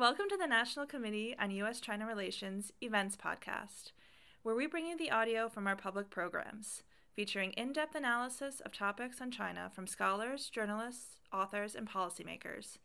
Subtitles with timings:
[0.00, 1.78] Welcome to the National Committee on U.S.
[1.78, 3.92] China Relations Events Podcast,
[4.42, 6.82] where we bring you the audio from our public programs,
[7.14, 12.78] featuring in depth analysis of topics on China from scholars, journalists, authors, and policymakers.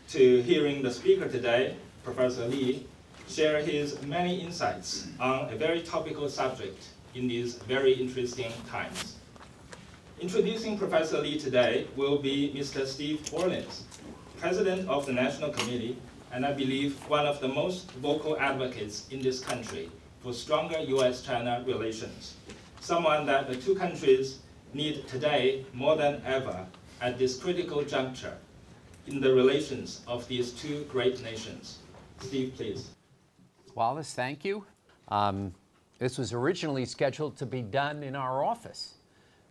[0.09, 2.85] to hearing the speaker today, Professor Li,
[3.27, 9.15] share his many insights on a very topical subject in these very interesting times.
[10.19, 12.85] Introducing Professor Li today will be Mr.
[12.85, 13.83] Steve Orlins,
[14.37, 15.97] President of the National Committee,
[16.31, 19.89] and I believe one of the most vocal advocates in this country
[20.21, 22.35] for stronger US-China relations,
[22.79, 24.39] someone that the two countries
[24.73, 26.65] need today more than ever
[27.01, 28.37] at this critical juncture
[29.07, 31.79] in the relations of these two great nations.
[32.19, 32.91] Steve, please.
[33.75, 34.65] Wallace, thank you.
[35.07, 35.53] Um,
[35.99, 38.95] this was originally scheduled to be done in our office,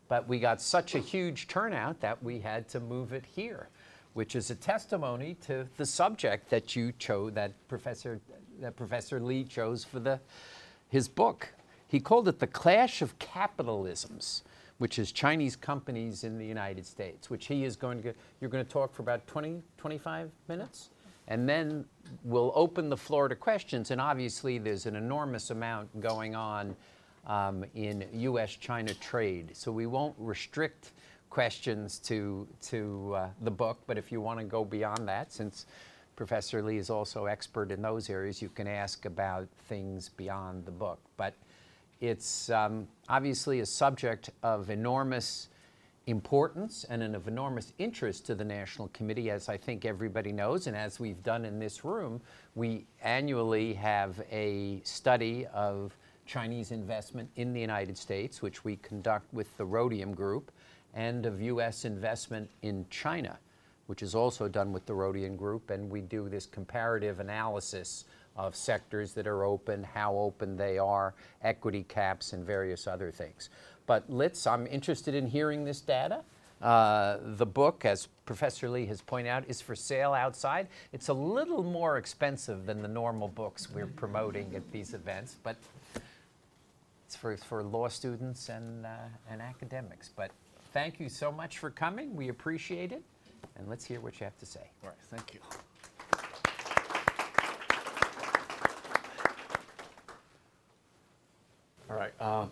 [0.09, 3.69] but we got such a huge turnout that we had to move it here,
[4.15, 8.21] which is a testimony to the subject that you chose, that Professor,
[8.61, 10.21] that Professor Li chose for the,
[10.89, 11.49] his book.
[11.89, 14.43] He called it The Clash of Capitalisms,
[14.79, 18.65] which is Chinese companies in the United States, which he is going to, you're going
[18.65, 20.91] to talk for about 20, 25 minutes?
[21.29, 21.85] And then
[22.25, 23.91] we'll open the floor to questions.
[23.91, 26.77] And obviously, there's an enormous amount going on
[27.27, 29.51] um, in US China trade.
[29.55, 30.93] So we won't restrict
[31.31, 35.67] questions to, to uh, the book, but if you want to go beyond that, since
[36.15, 40.71] Professor Li is also expert in those areas, you can ask about things beyond the
[40.71, 40.99] book.
[41.17, 41.35] But
[42.01, 45.49] it's um, obviously a subject of enormous
[46.07, 50.67] importance and an of enormous interest to the National Committee, as I think everybody knows,
[50.67, 52.21] and as we've done in this room,
[52.55, 55.97] we annually have a study of
[56.27, 60.51] Chinese investment in the United States, which we conduct with the Rhodium Group,
[60.95, 61.85] and of U.S.
[61.85, 63.39] investment in China,
[63.87, 68.05] which is also done with the Rhodium Group, and we do this comparative analysis
[68.37, 73.51] of sectors that are open, how open they are, equity caps, and various other things.
[73.87, 76.23] But let's, I'm interested in hearing this data.
[76.61, 80.69] Uh, the book, as Professor Li has pointed out, is for sale outside.
[80.93, 85.57] It's a little more expensive than the normal books we're promoting at these events, but
[87.05, 88.91] it's for, for law students and, uh,
[89.29, 90.11] and academics.
[90.15, 90.31] But
[90.73, 92.15] thank you so much for coming.
[92.15, 93.03] We appreciate it.
[93.57, 94.71] And let's hear what you have to say.
[94.85, 95.41] All right, thank you.
[101.91, 102.13] All right.
[102.21, 102.47] Uh,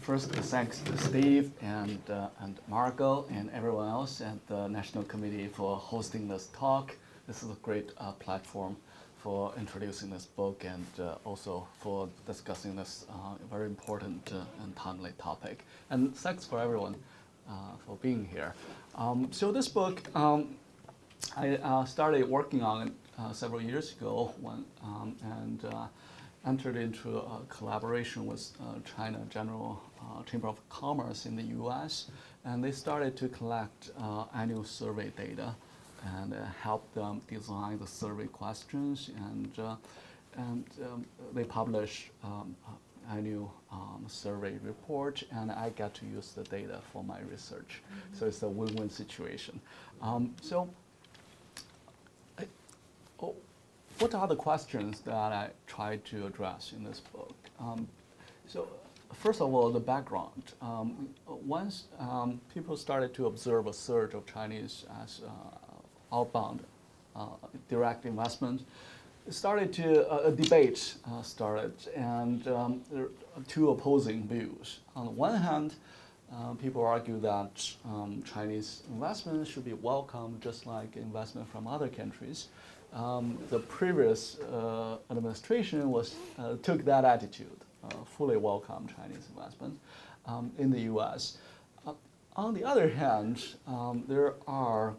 [0.00, 5.48] First, thanks to Steve and, uh, and Margot and everyone else at the National Committee
[5.48, 6.96] for hosting this talk.
[7.26, 8.76] This is a great uh, platform
[9.22, 14.74] for introducing this book and uh, also for discussing this uh, very important uh, and
[14.76, 15.64] timely topic.
[15.90, 16.96] And thanks for everyone
[17.48, 17.52] uh,
[17.86, 18.54] for being here.
[18.94, 20.56] Um, so this book, um,
[21.36, 22.92] I started working on it
[23.34, 25.64] several years ago when, um, and
[26.46, 32.10] entered into a collaboration with uh, China General uh, Chamber of Commerce in the U.S.
[32.44, 35.54] and they started to collect uh, annual survey data
[36.16, 39.58] and help them design the survey questions and
[40.36, 42.54] and um, they publish um,
[43.10, 47.82] annual um, survey report, and I get to use the data for my research.
[47.82, 48.18] Mm -hmm.
[48.18, 49.60] So it's a win-win situation.
[50.00, 50.68] Um, so,
[52.38, 52.46] I,
[53.18, 53.34] oh,
[54.00, 57.34] what are the questions that I tried to address in this book?
[57.60, 57.86] Um,
[58.46, 58.66] so
[59.12, 60.54] first of all, the background.
[60.62, 66.64] Um, once um, people started to observe a surge of Chinese as uh, outbound
[67.14, 67.26] uh,
[67.68, 68.62] direct investment,
[69.28, 74.80] started to uh, a debate uh, started, and um, there are two opposing views.
[74.96, 75.74] On the one hand,
[76.32, 81.88] uh, people argue that um, Chinese investment should be welcomed just like investment from other
[81.88, 82.48] countries
[82.92, 89.78] um, the previous uh, administration was uh, took that attitude, uh, fully welcome Chinese investment
[90.26, 91.38] um, in the U.S.
[91.86, 91.92] Uh,
[92.36, 94.94] on the other hand, um, there are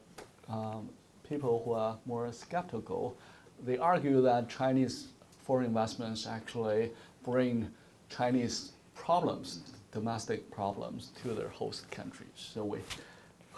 [0.50, 0.90] um,
[1.28, 3.18] people who are more skeptical.
[3.66, 5.10] They argue that Chinese
[5.44, 6.92] foreign investments actually
[7.24, 7.70] bring
[8.10, 9.60] Chinese problems
[9.92, 12.30] domestic problems to their host countries.
[12.36, 12.80] So we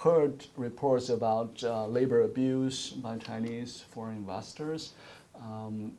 [0.04, 4.92] heard reports about uh, labor abuse by Chinese foreign investors,
[5.42, 5.94] um,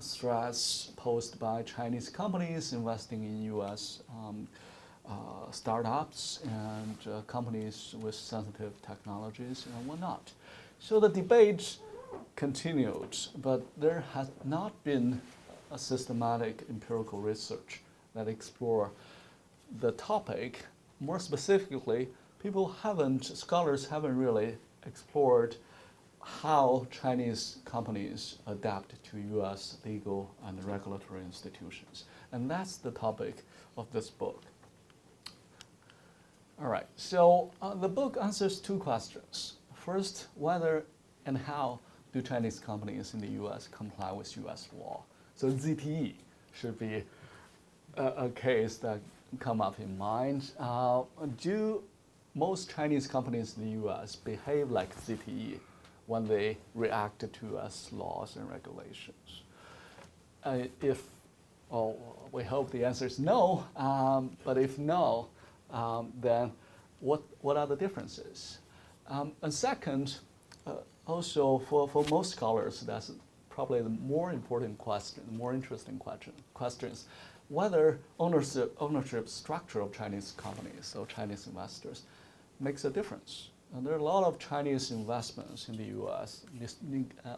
[0.00, 4.04] threats posed by Chinese companies investing in U.S.
[4.08, 4.46] Um,
[5.08, 10.30] uh, startups and uh, companies with sensitive technologies and whatnot.
[10.78, 11.78] So the debate
[12.36, 15.20] continued, but there has not been
[15.72, 17.80] a systematic empirical research
[18.14, 18.92] that explore
[19.80, 20.66] the topic.
[21.00, 22.10] More specifically,
[22.40, 24.56] people haven't, scholars haven't really
[24.86, 25.56] explored
[26.22, 32.04] how Chinese companies adapt to US legal and regulatory institutions.
[32.32, 33.42] And that's the topic
[33.76, 34.42] of this book.
[36.60, 39.54] All right, so uh, the book answers two questions.
[39.72, 40.84] First, whether
[41.24, 41.80] and how
[42.12, 45.02] do Chinese companies in the US comply with US law?
[45.36, 46.14] So ZTE
[46.52, 47.02] should be
[47.96, 49.00] a, a case that
[49.38, 50.50] come up in mind.
[50.58, 51.04] Uh,
[51.38, 51.82] do
[52.34, 55.58] most Chinese companies in the US behave like ZTE
[56.06, 59.42] when they react to US laws and regulations?
[60.44, 61.02] Uh, if,
[61.68, 61.96] well,
[62.32, 65.28] we hope the answer is no, um, but if no,
[65.70, 66.52] um, then
[67.00, 68.58] what, what are the differences?
[69.08, 70.16] Um, and second,
[70.66, 70.76] uh,
[71.06, 73.12] also for, for most scholars, that's
[73.48, 77.06] probably the more important question, the more interesting question, questions,
[77.48, 82.04] whether ownership, ownership structure of Chinese companies, or Chinese investors,
[82.60, 83.50] makes a difference.
[83.74, 86.44] And there are a lot of Chinese investments in the U.S.
[87.24, 87.28] Uh,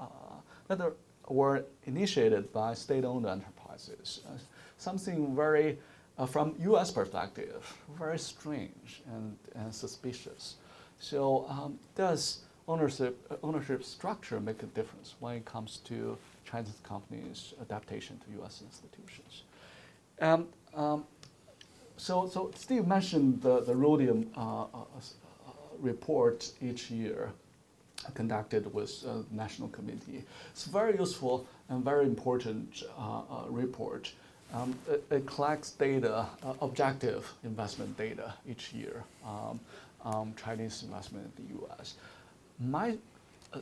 [0.00, 0.92] uh, that
[1.28, 4.20] were initiated by state-owned enterprises.
[4.26, 4.38] Uh,
[4.78, 5.78] something very
[6.26, 6.90] from U.S.
[6.90, 10.56] perspective, very strange and, and suspicious.
[10.98, 17.54] So um, does ownership, ownership structure make a difference when it comes to Chinese companies'
[17.60, 18.62] adaptation to U.S.
[18.62, 19.42] institutions?
[20.20, 21.04] Um,
[22.02, 27.30] so, so Steve mentioned the, the Rhodium uh, uh, uh report each year
[28.14, 30.24] conducted with uh, National Committee.
[30.50, 34.12] It's very useful and very important uh, report
[34.52, 39.58] um, it, it, collects data, uh, objective investment data each year, um,
[40.04, 41.94] um, Chinese investment in the US.
[42.58, 42.98] My
[43.52, 43.60] uh,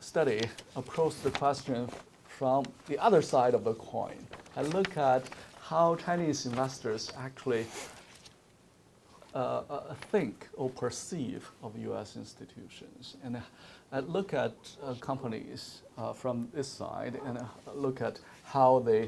[0.00, 0.42] study
[0.76, 1.88] approached the question
[2.24, 4.16] from the other side of the coin.
[4.56, 5.24] I look at
[5.62, 7.64] how Chinese investors actually
[9.34, 12.16] uh, uh, think or perceive of U.S.
[12.16, 13.40] institutions, and
[13.92, 17.38] I look at uh, companies uh, from this side and
[17.74, 19.04] look at how they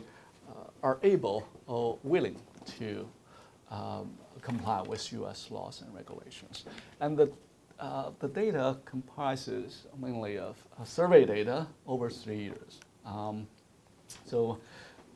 [0.49, 0.53] uh,
[0.83, 2.37] are able or willing
[2.79, 3.09] to
[3.71, 5.51] um, comply with U.S.
[5.51, 6.67] laws and regulations.
[7.01, 7.33] And the,
[7.81, 12.81] uh, the data comprises mainly of uh, survey data over three years.
[13.05, 13.47] Um,
[14.27, 14.59] so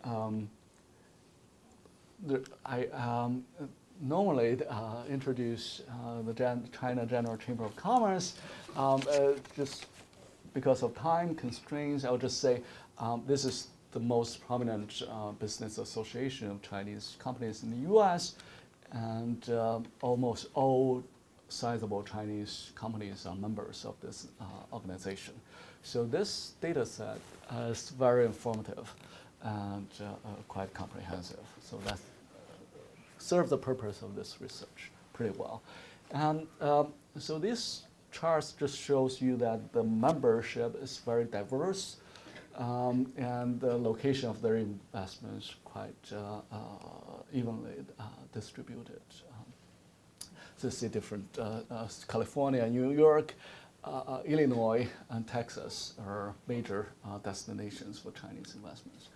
[0.04, 0.50] um,
[2.64, 3.44] I um,
[4.00, 8.34] normally uh, introduce uh, the Gen China General Chamber of Commerce.
[8.76, 9.86] Um, uh, just
[10.54, 12.62] because of time constraints, I'll just say
[12.98, 18.34] um, this is the most prominent uh, business association of Chinese companies in the US,
[18.92, 21.02] and uh, almost all
[21.48, 25.34] sizable Chinese companies are members of this uh, organization.
[25.82, 27.18] So this data set
[27.50, 28.92] is very informative
[29.42, 31.44] and uh, uh, quite comprehensive.
[31.62, 31.98] So that
[33.18, 35.62] serves the purpose of this research pretty well.
[36.12, 41.96] And um, so this chart just shows you that the membership is very diverse
[42.56, 46.58] um, and the location of their investments quite uh, uh,
[47.32, 49.00] evenly uh, distributed.
[49.30, 51.38] Um, see different
[52.08, 53.34] California, New York,
[54.24, 56.88] Illinois, and Texas are major
[57.22, 59.08] destinations for Chinese investments.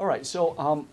[0.00, 0.88] All right, so um,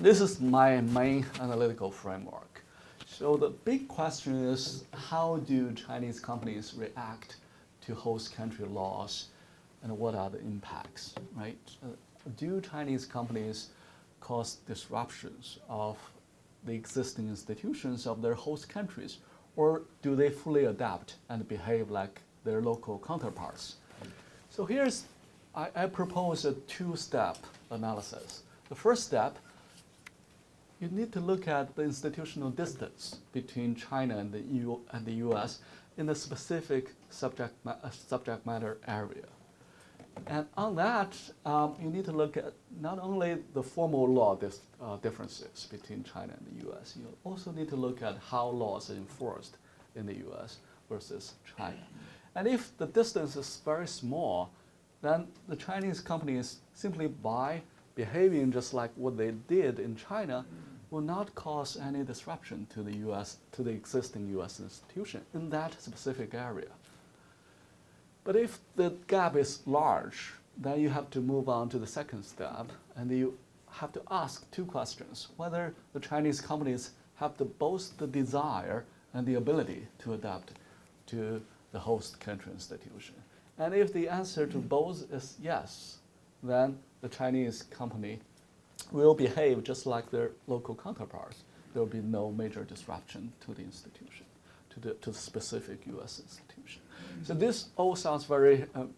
[0.00, 2.62] this is my main analytical framework.
[3.06, 7.36] So the big question is how do Chinese companies react
[7.84, 9.26] to host country laws
[9.82, 11.58] and what are the impacts, right?
[11.84, 11.88] Uh,
[12.38, 13.68] do Chinese companies
[14.22, 15.98] cause disruptions of
[16.64, 19.18] the existing institutions of their host countries,
[19.54, 23.76] or do they fully adapt and behave like their local counterparts?
[24.48, 25.04] So here's,
[25.54, 27.36] I, I propose a two-step
[27.70, 28.42] analysis.
[28.68, 29.38] The first step,
[30.80, 35.12] you need to look at the institutional distance between China and the EU and the
[35.26, 35.58] U.S.
[35.98, 39.26] in a specific subject, ma subject matter area.
[40.26, 44.60] And on that, um, you need to look at not only the formal law dis,
[44.80, 48.90] uh, differences between China and the US, you also need to look at how laws
[48.90, 49.56] are enforced
[49.94, 50.58] in the US
[50.88, 51.86] versus China.
[52.34, 54.50] And if the distance is very small,
[55.02, 57.62] then the Chinese companies simply by
[57.94, 60.44] behaving just like what they did in China
[60.90, 63.38] will not cause any disruption to the U.S.
[63.52, 64.60] to the existing U.S.
[64.60, 66.70] institution in that specific area.
[68.24, 72.24] But if the gap is large, then you have to move on to the second
[72.24, 73.38] step, and you
[73.70, 79.26] have to ask two questions: whether the Chinese companies have the, both the desire and
[79.26, 80.52] the ability to adapt
[81.06, 81.40] to
[81.72, 83.14] the host country institution.
[83.60, 85.98] And if the answer to both is yes,
[86.42, 88.18] then the Chinese company
[88.90, 91.44] will behave just like their local counterparts.
[91.74, 94.24] There will be no major disruption to the institution,
[94.70, 96.80] to the, to the specific US institution.
[97.22, 98.94] So this all sounds very um,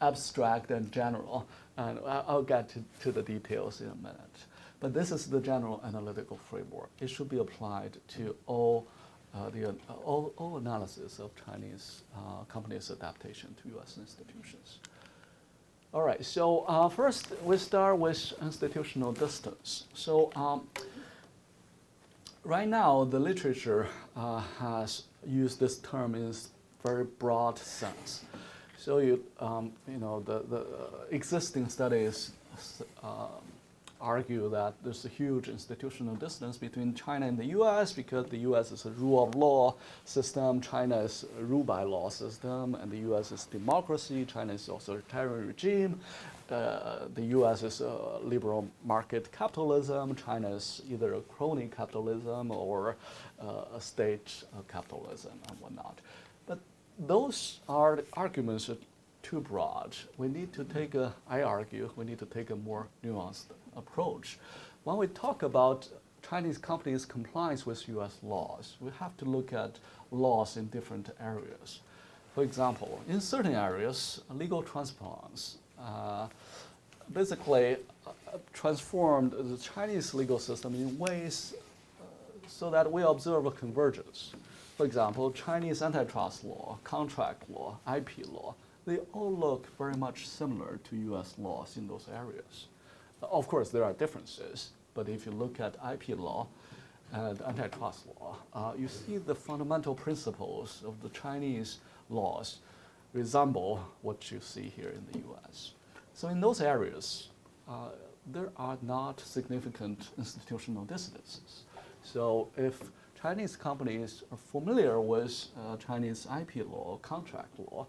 [0.00, 4.46] abstract and general, and I'll get to, to the details in a minute.
[4.80, 6.88] But this is the general analytical framework.
[7.00, 8.88] It should be applied to all
[9.52, 13.96] the, uh, all, all analysis of Chinese uh, companies' adaptation to U.S.
[13.98, 14.78] institutions.
[15.92, 19.86] All right, so uh, first we start with institutional distance.
[19.94, 20.68] So um,
[22.44, 26.32] right now the literature uh, has used this term in
[26.84, 28.24] very broad sense.
[28.76, 30.66] So you, um, you know, the, the
[31.10, 32.32] existing studies
[34.00, 37.92] argue that there's a huge institutional distance between China and the U.S.
[37.92, 38.72] because the U.S.
[38.72, 42.98] is a rule of law system, China is a rule by law system, and the
[42.98, 43.32] U.S.
[43.32, 44.24] is democracy.
[44.24, 46.00] China is also a terror regime.
[46.50, 47.62] Uh, the U.S.
[47.62, 47.80] is
[48.22, 50.16] liberal market capitalism.
[50.16, 52.96] China is either a crony capitalism or
[53.40, 56.00] uh, a state uh, capitalism and whatnot.
[56.46, 56.58] But
[56.98, 58.68] those are arguments
[59.22, 59.96] too broad.
[60.18, 64.38] We need to take a, I argue, we need to take a more nuanced approach.
[64.84, 65.88] When we talk about
[66.28, 69.78] Chinese companies' compliance with US laws, we have to look at
[70.10, 71.80] laws in different areas.
[72.34, 76.28] For example, in certain areas, legal transplants uh,
[77.12, 81.54] basically uh, transformed the Chinese legal system in ways
[82.00, 82.04] uh,
[82.46, 84.32] so that we observe a convergence.
[84.76, 88.54] For example, Chinese antitrust law, contract law, IP law,
[88.86, 92.66] they all look very much similar to US laws in those areas.
[93.22, 96.48] Of course, there are differences, but if you look at IP law
[97.12, 102.58] and antitrust law, uh, you see the fundamental principles of the Chinese laws
[103.12, 105.72] resemble what you see here in the US.
[106.14, 107.28] So in those areas,
[107.68, 107.90] uh,
[108.26, 111.64] there are not significant institutional dissidences.
[112.02, 117.86] So if Chinese companies are familiar with uh, Chinese IP law, contract law,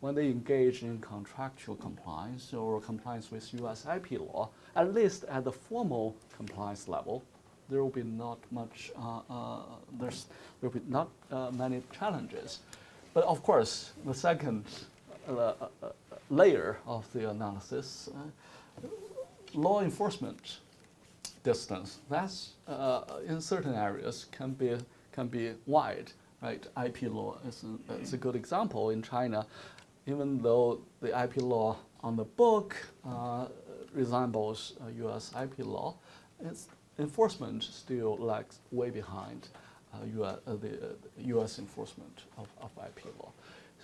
[0.00, 5.44] when they engage in contractual compliance or compliance with US IP law, at least at
[5.44, 7.22] the formal compliance level,
[7.68, 9.60] there will be not much, uh, uh,
[9.98, 10.26] there's,
[10.60, 12.60] there will be not uh, many challenges.
[13.14, 14.64] But of course, the second
[15.28, 15.88] uh, uh, uh,
[16.28, 18.10] layer of the analysis,
[19.54, 20.58] law enforcement
[21.42, 22.52] distance, that's
[23.26, 24.76] in certain areas can be,
[25.12, 26.12] can be wide,
[26.42, 26.66] right?
[26.84, 29.46] IP law is a, is a good example in China
[30.06, 32.76] even though the IP law on the book
[33.94, 35.94] resembles uh, US IP law,
[36.44, 39.48] its enforcement still lags way behind
[39.92, 40.96] uh, US, uh, the
[41.36, 43.30] US uh, enforcement of, of IP law.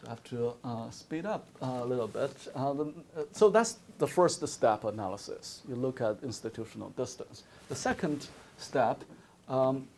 [0.01, 2.35] So I have to uh, speed up a little bit.
[2.55, 2.95] The,
[3.33, 5.63] so that's the first step analysis.
[5.69, 7.43] You look at institutional distance.
[7.69, 9.05] The second step
[9.49, 9.89] um,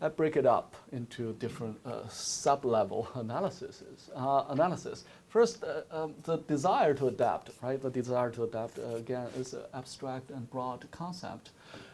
[0.00, 3.82] I break it up into different uh, sub-level analyses.
[4.14, 5.04] Uh, analysis.
[5.36, 7.78] First, uh, um, the desire to adapt, right?
[7.78, 11.50] The desire to adapt, uh, again, is an abstract and broad concept.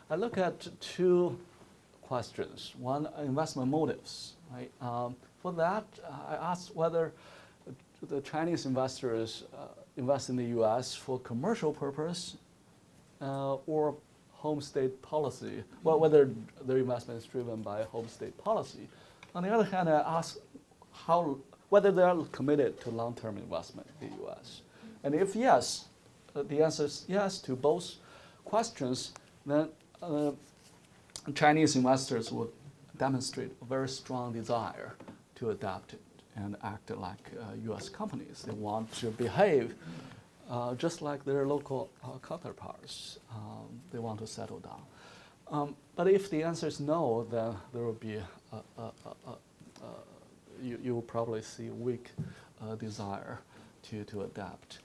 [0.08, 1.36] I look at two
[2.02, 2.72] questions.
[2.78, 4.70] One, investment motives, right?
[4.80, 5.84] Um, for that,
[6.28, 7.12] I asked whether
[8.08, 10.94] the Chinese investors uh, invest in the U.S.
[10.94, 12.36] for commercial purpose
[13.20, 13.96] uh, or
[14.34, 16.30] home state policy, well, whether
[16.64, 18.86] their investment is driven by home state policy.
[19.34, 20.38] On the other hand, I ask
[20.92, 21.38] how,
[21.72, 24.60] whether they are committed to long-term investment in the U.S.
[25.04, 25.86] And if yes,
[26.36, 27.94] uh, the answer is yes to both
[28.44, 29.12] questions,
[29.46, 29.70] then
[30.02, 30.32] uh,
[31.34, 32.50] Chinese investors would
[32.98, 34.96] demonstrate a very strong desire
[35.36, 35.94] to adapt
[36.36, 37.88] and act like uh, U.S.
[37.88, 38.44] companies.
[38.46, 39.74] They want to behave
[40.50, 43.18] uh, just like their local uh, counterparts.
[43.34, 44.82] Um, they want to settle down.
[45.50, 49.36] Um, but if the answer is no, then there will be a, a, a,
[50.62, 52.10] you, you will probably see weak
[52.62, 53.40] uh, desire
[53.90, 54.78] to, to adapt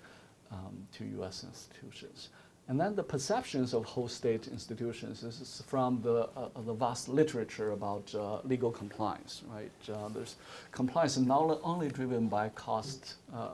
[0.51, 1.43] um, to U.S.
[1.43, 2.29] institutions.
[2.69, 7.07] And then the perceptions of host state institutions this is from the, uh, the vast
[7.07, 9.71] literature about uh, legal compliance, right?
[9.89, 10.35] Uh, there's
[10.71, 13.51] compliance is not only driven by cost, uh,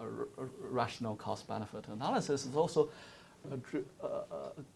[0.60, 2.90] rational cost benefit analysis, it also
[3.52, 3.56] uh,
[4.04, 4.10] uh,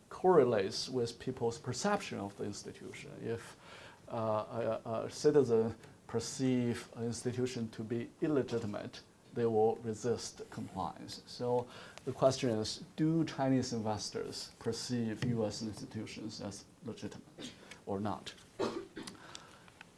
[0.10, 3.10] correlates with people's perception of the institution.
[3.26, 3.56] If
[4.10, 5.74] a, a, citizen
[6.08, 9.02] perceive an institution to be illegitimate,
[9.34, 11.22] they will resist compliance.
[11.28, 11.68] So
[12.06, 15.62] the question is, do Chinese investors perceive U.S.
[15.62, 17.52] institutions as legitimate
[17.86, 18.34] or not?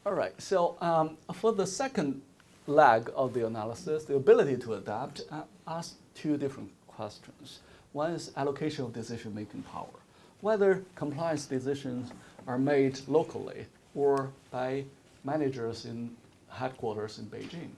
[0.05, 2.21] All right, so um, for the second
[2.67, 7.59] leg of the analysis, the ability to adapt, uh, ask two different questions.
[7.93, 9.99] One is allocation of decision-making power,
[10.41, 12.11] whether compliance decisions
[12.47, 14.83] are made locally or by
[15.23, 16.11] managers in
[16.49, 17.69] headquarters in Beijing.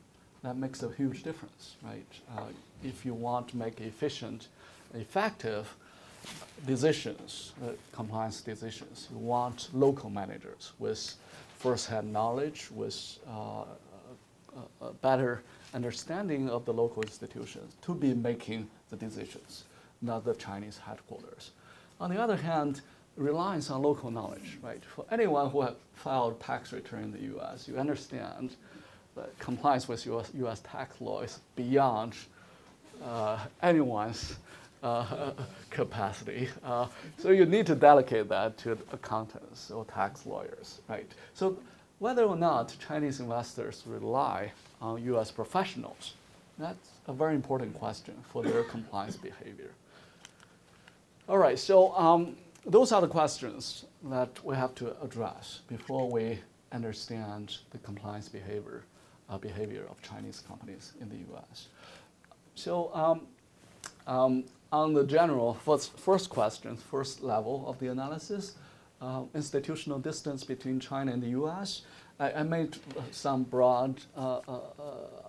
[0.44, 2.06] That makes a huge difference, right?
[2.36, 2.46] Uh,
[2.84, 4.48] if you want to make efficient,
[4.94, 5.74] effective
[6.66, 11.16] decisions, uh, compliance decisions, you want local managers with
[11.58, 13.66] first-hand knowledge, with uh,
[14.82, 15.44] a, a better
[15.74, 19.66] understanding of the local institutions to be making the decisions,
[20.02, 21.52] not the Chinese headquarters.
[22.00, 22.82] On the other hand,
[23.18, 24.84] reliance on local knowledge, right?
[24.84, 28.56] For anyone who has filed tax return in the U.S., you understand
[29.16, 32.16] that compliance with US, US tax law is beyond
[33.04, 34.38] uh, anyone's
[34.84, 35.32] uh,
[35.70, 36.50] capacity.
[36.64, 36.88] Uh,
[37.18, 41.10] so you need to delegate that to accountants or tax lawyers, right?
[41.34, 41.58] So
[42.00, 44.52] whether or not Chinese investors rely
[44.82, 46.14] on US professionals,
[46.58, 49.72] that's a very important question for their compliance behavior.
[51.30, 56.40] All right, so um, those are the questions that we have to address before we
[56.72, 58.84] understand the compliance behavior,
[59.30, 61.68] uh, behavior of Chinese companies in the US.
[62.56, 63.22] So um,
[64.08, 68.56] um, on the general first, first question, first level of the analysis,
[69.02, 71.82] uh, institutional distance between China and the US,
[72.20, 72.78] I, I made
[73.12, 74.60] some broad uh, uh,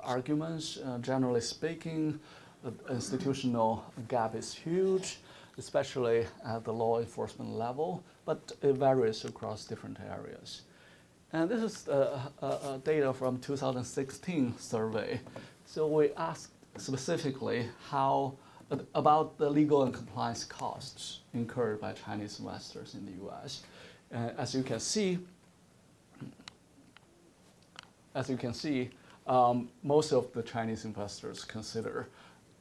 [0.03, 0.77] arguments.
[0.77, 2.21] Uh, generally speaking,
[2.63, 5.19] the institutional gap is huge
[5.59, 10.63] especially at the law enforcement level, but it varies across different areas.
[11.33, 15.21] And this is uh, uh, uh data from 2016 survey.
[15.65, 18.35] So we asked specifically how
[18.95, 23.63] about the legal and compliance costs incurred by Chinese investors in the U.S.
[24.13, 25.19] Uh, as you can see,
[28.15, 28.91] as you can see,
[29.27, 32.09] um, most of the Chinese investors consider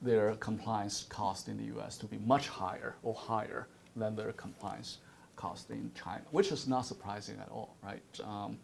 [0.02, 4.98] their compliance cost in the US to be much higher or higher than their compliance
[5.36, 8.02] cost in China, which is not surprising at all, right?
[8.24, 8.58] Um,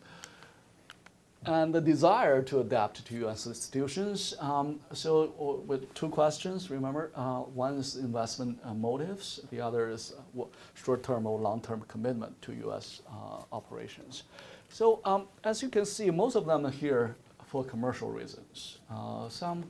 [1.45, 3.47] and the desire to adapt to U.S.
[3.47, 4.33] institutions.
[4.39, 9.89] Um, so, uh, with two questions, remember, uh, one is investment uh, motives, the other
[9.89, 13.01] is uh, short-term or long-term commitment to U.S.
[13.07, 14.23] Uh, operations.
[14.69, 18.79] So, um, as you can see, most of them are here for commercial reasons.
[18.91, 19.63] Uh, some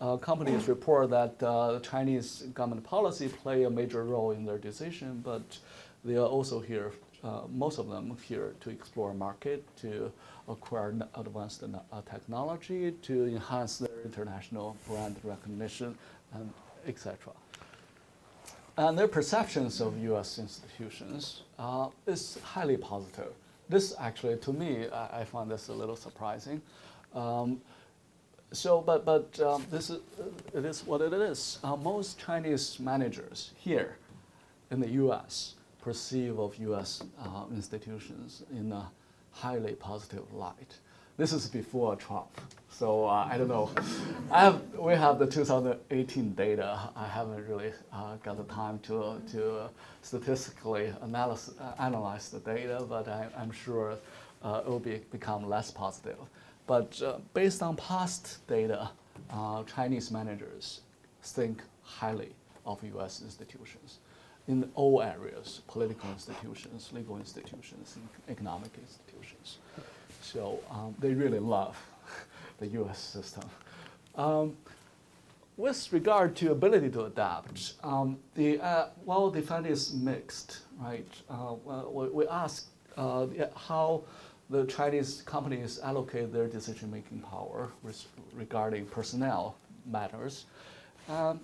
[0.00, 5.20] uh, companies report that uh, Chinese government policy play a major role in their decision,
[5.24, 5.58] but
[6.04, 6.92] they are also here,
[7.24, 10.12] uh, most of them here to explore market, to
[10.48, 15.96] acquire advanced uh, technology, to enhance their international brand recognition,
[16.32, 16.52] and
[16.86, 17.32] etc.
[18.76, 20.38] And their perceptions of U.S.
[20.38, 23.32] institutions uh, is highly positive.
[23.68, 26.62] This actually, to me, I, I find this a little surprising.
[27.14, 27.60] Um,
[28.52, 30.00] so, but, but um, this is,
[30.54, 31.58] it is what it is.
[31.62, 33.96] Uh, most Chinese managers here
[34.70, 38.90] in the US perceive of US uh, institutions in a
[39.32, 40.78] highly positive light.
[41.16, 42.28] This is before Trump.
[42.70, 43.70] So uh, I don't know.
[44.30, 46.78] I have, we have the 2018 data.
[46.94, 49.68] I haven't really uh, got the time to, to
[50.02, 53.96] statistically analyze, uh, analyze the data, but I, am sure
[54.42, 56.18] uh, it will be, become less positive.
[56.68, 58.90] But uh, based on past data,
[59.30, 60.82] uh, Chinese managers
[61.22, 62.32] think highly
[62.66, 63.98] of US institutions
[64.46, 67.96] in all areas, political institutions, legal institutions,
[68.28, 69.58] economic institutions.
[70.20, 71.76] So um, they really love
[72.58, 73.44] the US system.
[74.14, 74.54] Um,
[75.56, 81.08] with regard to ability to adapt, um, the, uh, well, the finding is mixed, right?
[81.30, 82.66] Uh, well, we, we asked
[82.98, 83.26] uh,
[83.56, 84.04] how
[84.50, 87.68] the Chinese companies allocate their decision-making power
[88.34, 89.56] regarding personnel
[89.86, 90.46] matters.
[91.08, 91.40] And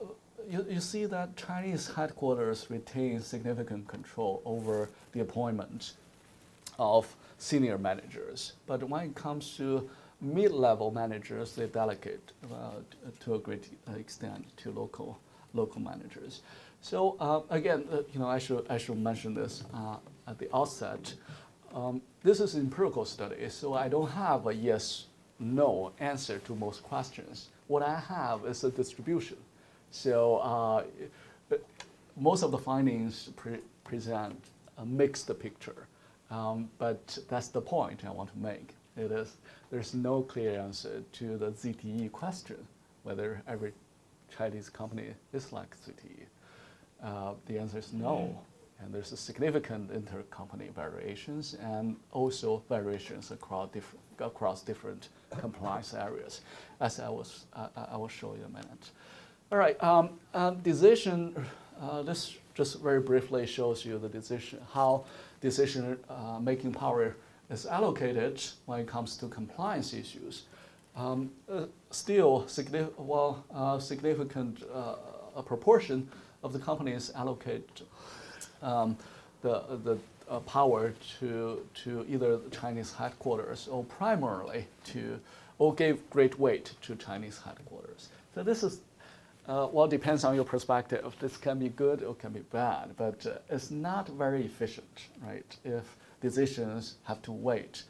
[0.00, 0.06] uh,
[0.48, 5.94] you, you see that Chinese headquarters retain significant control over the appointment
[6.78, 8.54] of senior managers.
[8.66, 9.88] But when it comes to
[10.20, 12.80] mid-level managers, they delegate uh,
[13.20, 15.18] to a great extent to local
[15.54, 16.42] local managers.
[16.80, 20.48] So uh, again, uh, you know, I should I should mention this uh, at the
[20.54, 21.14] outset.
[21.78, 25.04] Um, this is empirical study, so I don't have a yes,
[25.38, 27.50] no answer to most questions.
[27.68, 29.36] What I have is a distribution.
[29.92, 30.82] So uh,
[32.16, 34.36] most of the findings pre present
[34.76, 35.86] a mixed picture,
[36.32, 38.74] um, but that's the point I want to make.
[38.96, 39.36] It is
[39.70, 42.58] there's no clear answer to the ZTE question,
[43.04, 43.72] whether every
[44.36, 46.26] Chinese company is like ZTE.
[47.04, 48.36] Uh, the answer is no.
[48.80, 56.42] And there's a significant intercompany variations and also variations across different, across different compliance areas,
[56.80, 58.90] as I, was, uh, I will show you in a minute.
[59.50, 61.34] All right, um, um, decision,
[61.80, 65.04] uh, this just very briefly shows you the decision, how
[65.40, 67.16] decision uh, making power
[67.50, 70.44] is allocated when it comes to compliance issues.
[70.96, 76.08] Um, uh, still, significant, well, uh, significant uh, proportion
[76.42, 77.82] of the companies allocate
[78.62, 78.96] um,
[79.42, 79.98] the, the
[80.30, 85.18] uh, power to, to either the Chinese headquarters or primarily to,
[85.58, 88.08] or gave great weight to Chinese headquarters.
[88.34, 88.80] So this is,
[89.48, 91.14] uh, well, depends on your perspective.
[91.20, 95.56] This can be good or can be bad, but uh, it's not very efficient, right?
[95.64, 97.84] If decisions have to wait.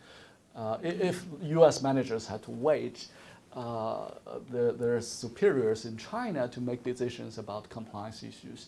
[0.54, 1.82] Uh, if U.S.
[1.82, 3.08] managers had to wait,
[3.54, 4.10] uh,
[4.50, 8.66] the, their superiors in China to make decisions about compliance issues,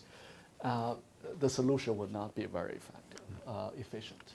[0.63, 0.95] uh,
[1.39, 4.33] the solution would not be very effective, uh, efficient.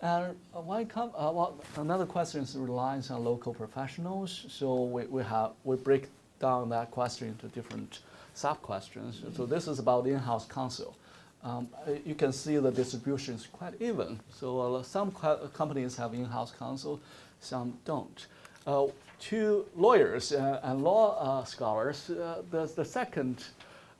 [0.00, 4.46] And uh, why come, uh, well, another question is reliance on local professionals.
[4.48, 6.08] So we, we, have, we break
[6.40, 8.00] down that question into different
[8.34, 9.22] sub-questions.
[9.34, 10.96] So this is about in-house counsel.
[11.42, 11.68] Um,
[12.04, 14.18] you can see the distribution is quite even.
[14.30, 15.12] So uh, some
[15.52, 17.00] companies have in-house counsel,
[17.40, 18.26] some don't.
[18.66, 18.86] Uh,
[19.20, 23.44] to lawyers uh, and law scholars, the, the second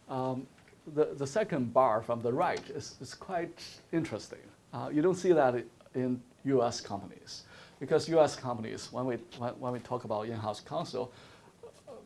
[0.09, 0.47] um,
[0.95, 4.41] the, the second bar from the right is, is quite interesting.
[4.73, 7.45] Uh, you don't see that in US companies.
[7.81, 11.13] Because US companies, when we, when, when we talk about in-house counsel,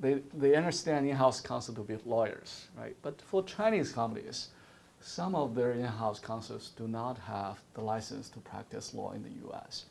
[0.01, 2.97] they, they understand in-house counsel to be lawyers, right?
[3.03, 4.49] But for Chinese companies,
[5.01, 9.49] some of their in-house counsels do not have the license to practice law in the
[9.49, 9.87] US.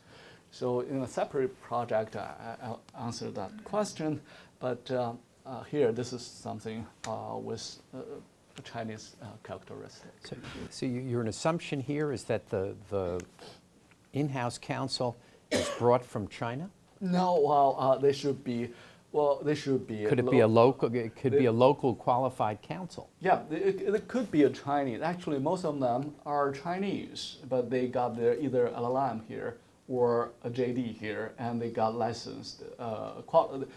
[0.50, 4.20] So in a separate project, I, will answer that question.
[4.60, 5.12] But uh,
[5.46, 7.98] uh, here, this is something uh, with uh,
[8.62, 10.30] Chinese uh, characteristics.
[10.30, 10.36] So,
[10.70, 13.20] so your assumption here is that the, the
[14.12, 15.16] in-house counsel
[15.50, 16.70] is brought from China?
[17.00, 18.70] No, well, uh, they should be,
[19.12, 20.04] well, they should be.
[20.04, 23.10] Could it be a local, it could be a local qualified counsel?
[23.20, 25.00] Yeah, it, it, could be a Chinese.
[25.00, 30.50] Actually, most of them are Chinese, but they got their either LLM here or a
[30.50, 33.12] JD here, and they got licensed, uh,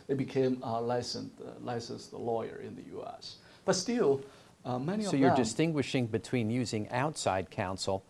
[0.07, 3.37] they became a licensed, uh, licensed lawyer in the U.S.
[3.63, 4.21] But still,
[4.65, 8.03] uh, many so you're them, distinguishing between using outside counsel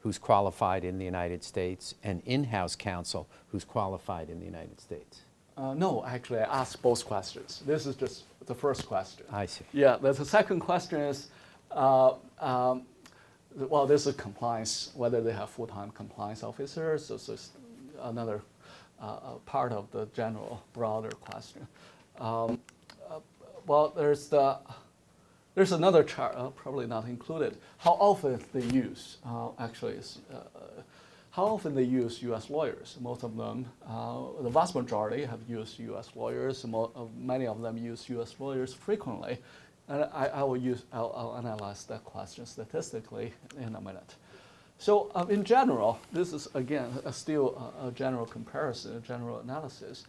[0.00, 5.22] who's qualified in the United States and in-house counsel who's qualified in the United States?
[5.56, 7.62] Uh, no, actually, I asked both questions.
[7.64, 9.24] This is just the first question.
[9.32, 9.64] I see.
[9.72, 11.28] Yeah, the second question is,
[11.70, 12.82] uh, um,
[13.56, 17.06] well, this is compliance, whether they have full-time compliance officers.
[17.06, 17.36] So, so
[18.02, 18.42] another
[19.00, 21.66] uh, part of the general, broader question.
[22.20, 22.60] Um,
[23.08, 23.20] uh,
[23.66, 24.58] well, there's the
[25.54, 27.56] there's another chart, uh, probably not included.
[27.78, 30.82] How often they use, uh, actually, is, uh,
[31.30, 32.50] how often they use U.S.
[32.50, 32.96] lawyers.
[33.00, 36.10] Most of them, uh, the vast majority have used U.S.
[36.14, 36.64] lawyers.
[37.16, 38.34] many of them use U.S.
[38.38, 39.38] lawyers frequently.
[39.88, 44.14] And I, I will use, I'll, I'll, analyze that question statistically in a minute.
[44.78, 49.40] So um, in general, this is again a still a, a general comparison, a general
[49.40, 50.06] analysis.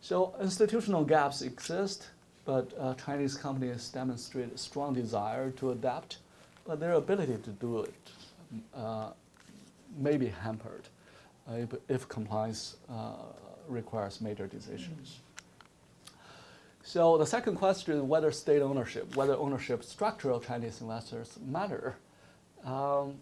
[0.00, 2.06] So institutional gaps exist
[2.46, 6.18] but uh, Chinese companies demonstrate a strong desire to adapt,
[6.64, 7.94] but their ability to do it
[8.74, 9.10] uh,
[9.98, 10.88] may be hampered
[11.50, 13.14] uh, if, if, compliance uh,
[13.68, 15.18] requires major decisions.
[16.82, 21.96] So the second question, is whether state ownership, whether ownership structure of Chinese investors matter.
[22.64, 23.14] Um,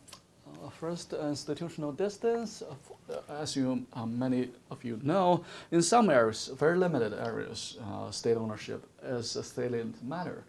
[0.70, 2.62] first, institutional distance.
[2.62, 8.36] Uh, as you, many of you know, in some areas, very limited areas, uh, state
[8.36, 10.44] ownership is a salient matter.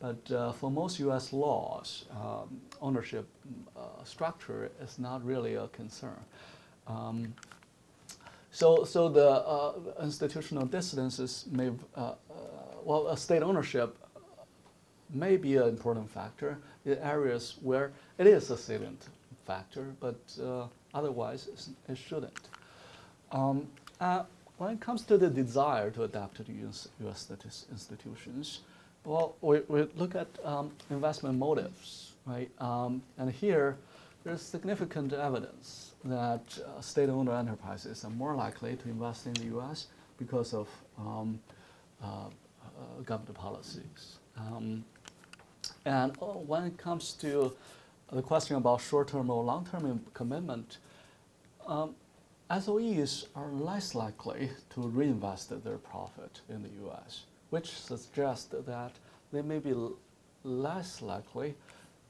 [0.00, 1.32] But uh, for most U.S.
[1.32, 3.28] laws, um, ownership
[3.76, 6.24] uh, structure is not really a concern.
[6.86, 7.34] Um,
[8.50, 11.70] so, so the uh, institutional distances may,
[12.84, 13.96] well, state ownership
[15.12, 19.06] may be an important factor in areas where it is a salient
[19.50, 21.40] factor, but uh, otherwise
[21.88, 22.44] it shouldn't.
[23.32, 23.56] Um,
[24.00, 24.22] uh,
[24.58, 28.60] when it comes to the desire to adapt to the US, US institutions,
[29.04, 32.50] well, we, we look at um, investment motives, right?
[32.60, 33.76] Um, and here,
[34.24, 39.78] there's significant evidence that uh, state-owned enterprises are more likely to invest in the U.S.
[40.18, 41.40] because of um,
[42.02, 44.18] uh, uh, government policies.
[44.36, 44.84] Um,
[45.84, 47.52] And uh, when it comes to
[48.12, 50.78] the question about short-term or long-term commitment,
[51.66, 51.94] um,
[52.50, 58.92] SOEs are less likely to reinvest their profit in the U.S., which suggests that
[59.32, 59.74] they may be
[60.42, 61.54] less likely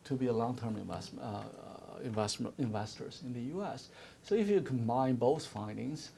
[0.04, 3.88] to be long-term investment, uh, uh, investment investors in the U.S.
[4.22, 6.12] So if you combine both findings,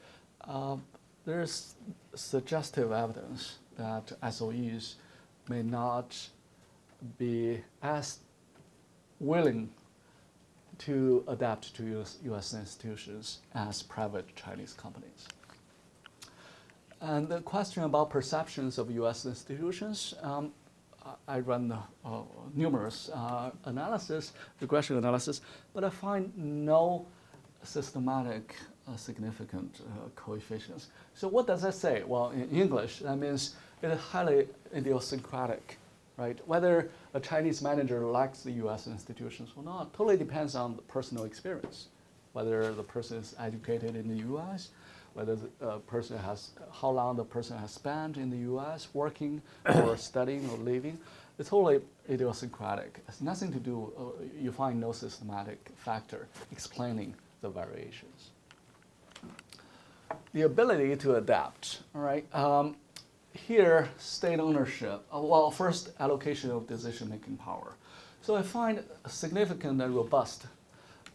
[0.47, 0.77] uh,
[1.25, 1.75] there's
[2.15, 4.95] suggestive evidence that SOEs
[5.49, 6.15] may not
[7.17, 8.19] be as
[9.23, 9.69] willing
[10.79, 15.27] to adapt to US, US institutions as private Chinese companies.
[17.01, 20.51] And the question about perceptions of US institutions, um,
[21.27, 22.21] I run uh,
[22.53, 25.41] numerous uh, analysis, regression analysis,
[25.73, 27.05] but I find no
[27.63, 28.55] systematic
[28.87, 30.87] uh, significant uh, coefficients.
[31.13, 32.03] So what does that say?
[32.05, 35.77] Well, in English, that means it is highly idiosyncratic,
[36.17, 36.39] right?
[36.47, 38.87] Whether a Chinese manager likes the U.S.
[38.87, 41.87] institutions or not totally depends on the personal experience.
[42.33, 44.69] Whether the person is educated in the U.S.,
[45.13, 48.87] whether the uh, person has, how long the person has spent in the U.S.
[48.93, 50.97] working or studying or living,
[51.37, 52.99] it's totally idiosyncratic.
[53.07, 53.91] It's nothing to do.
[53.97, 58.31] Uh, you find no systematic factor explaining the variations.
[60.33, 61.81] The ability to adapt.
[61.93, 62.25] All right.
[62.35, 62.75] Um,
[63.33, 65.03] here, state ownership.
[65.13, 67.75] Uh, well, first, allocation of decision-making power.
[68.21, 70.45] So I find a significant and robust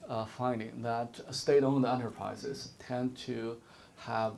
[0.08, 3.56] uh, finding that state-owned enterprises tend to
[3.96, 4.34] have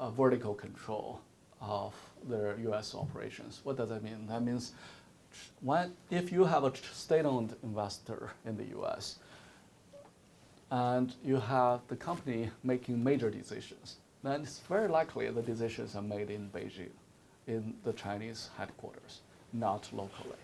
[0.00, 1.20] a vertical control
[1.60, 1.94] of
[2.28, 2.94] their U.S.
[2.94, 3.60] operations.
[3.64, 4.26] What does that mean?
[4.26, 4.72] That means
[5.60, 9.16] when, if you have a state-owned investor in the U.S.
[10.70, 16.02] and you have the company making major decisions, then it's very likely the decisions are
[16.02, 16.90] made in Beijing,
[17.46, 19.20] in the Chinese headquarters,
[19.52, 20.36] not locally.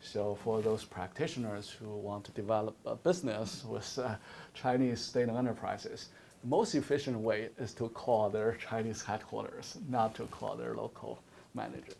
[0.00, 4.14] So for those practitioners who want to develop a business with uh,
[4.54, 6.08] Chinese state enterprises,
[6.42, 11.20] the most efficient way is to call their Chinese headquarters, not to call their local
[11.54, 11.96] managers.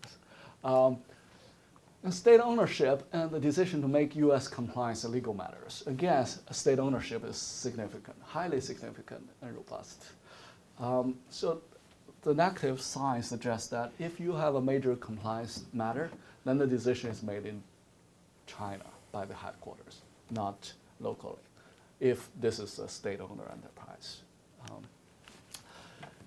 [0.62, 0.98] Um,
[2.04, 4.46] and state ownership and the decision to make U.S.
[4.46, 5.82] compliance legal matters.
[5.86, 10.04] Again, state ownership is significant, highly significant and robust.
[10.78, 11.60] Um, so
[12.22, 16.10] the negative sign suggests that if you have a major compliance matter,
[16.44, 17.62] then the decision is made in
[18.46, 21.42] China by the headquarters, not locally,
[22.00, 24.22] if this is a state-owned enterprise.
[24.70, 24.82] Um,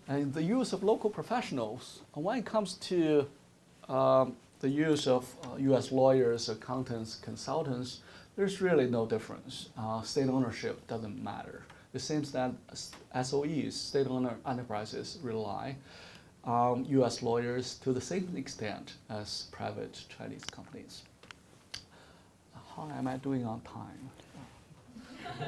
[0.08, 3.28] and the use of local professionals, when it comes to
[3.88, 5.92] um, the use of uh, U.S.
[5.92, 8.02] lawyers, accountants, consultants,
[8.36, 9.70] there's really no difference.
[9.78, 11.64] Uh, state ownership doesn't matter.
[11.94, 12.54] It seems that
[13.14, 15.76] SOEs, state-owned enterprises, rely
[16.46, 17.22] on U.S.
[17.22, 21.04] lawyers to the same extent as private Chinese companies.
[22.76, 24.10] How am I doing on time?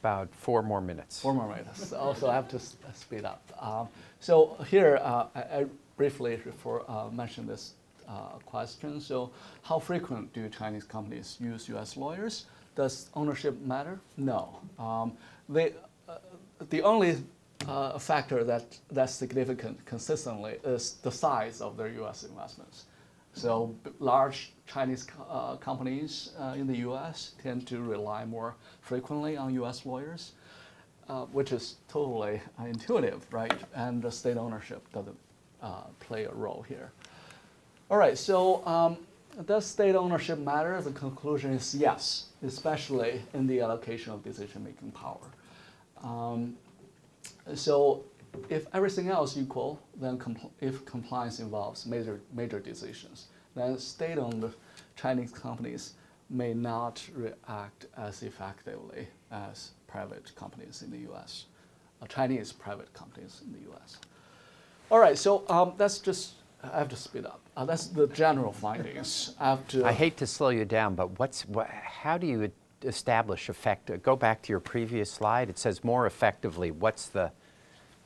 [0.00, 1.20] About four more minutes.
[1.20, 1.92] Four more minutes.
[1.92, 3.42] also, I have to speed up.
[3.60, 3.88] Um,
[4.20, 5.66] so here, uh, I, I,
[5.96, 7.74] briefly refer, uh, mention this
[8.08, 9.00] uh, question.
[9.00, 9.30] So
[9.62, 11.96] how frequent do Chinese companies use U.S.
[11.96, 12.46] lawyers?
[12.74, 14.00] Does ownership matter?
[14.16, 14.60] No.
[14.78, 15.12] Um,
[15.48, 15.74] they,
[16.08, 16.18] uh,
[16.70, 17.18] the only
[17.68, 22.24] uh, factor that, that's significant consistently is the size of their U.S.
[22.24, 22.86] investments.
[23.34, 27.32] So large Chinese uh, companies uh, in the U.S.
[27.42, 29.84] tend to rely more frequently on U.S.
[29.84, 30.32] lawyers,
[31.08, 33.54] uh, which is totally intuitive, right?
[33.74, 35.18] And the state ownership doesn't
[35.62, 36.92] uh, play a role here.
[37.90, 38.98] All right, so um,
[39.46, 40.80] does state ownership matter?
[40.80, 45.26] The conclusion is yes, especially in the allocation of decision-making power.
[46.02, 46.56] Um,
[47.54, 48.04] so
[48.48, 54.52] if everything else equal, then compl if compliance involves major, major decisions, then state-owned
[54.96, 55.94] Chinese companies
[56.30, 61.46] may not react as effectively as private companies in the U.S.,
[62.02, 63.98] uh, Chinese private companies in the U.S.
[64.90, 66.32] All right, so um, that's just,
[66.72, 67.40] I have to speed up.
[67.56, 69.34] Uh, that's the general findings.
[69.38, 72.50] I, have to, I hate to slow you down, but what's, what, how do you
[72.82, 73.90] establish effect?
[74.02, 75.48] Go back to your previous slide.
[75.48, 76.70] It says more effectively.
[76.70, 77.32] What's the,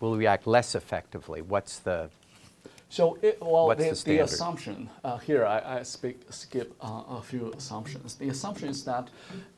[0.01, 1.42] will react less effectively?
[1.42, 2.11] What's the,
[2.90, 4.25] so, it, well, the, the standard?
[4.25, 8.14] assumption uh, here, I, I speak, skip uh, a few assumptions.
[8.14, 9.09] The assumption is that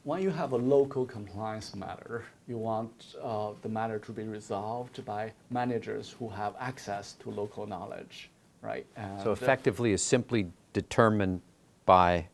[0.03, 5.05] when you have a local compliance matter, you want uh, the matter to be resolved
[5.05, 8.31] by managers who have access to local knowledge,
[8.63, 8.87] right?
[8.97, 11.41] And, so uh, effectively is simply determined
[11.87, 12.27] by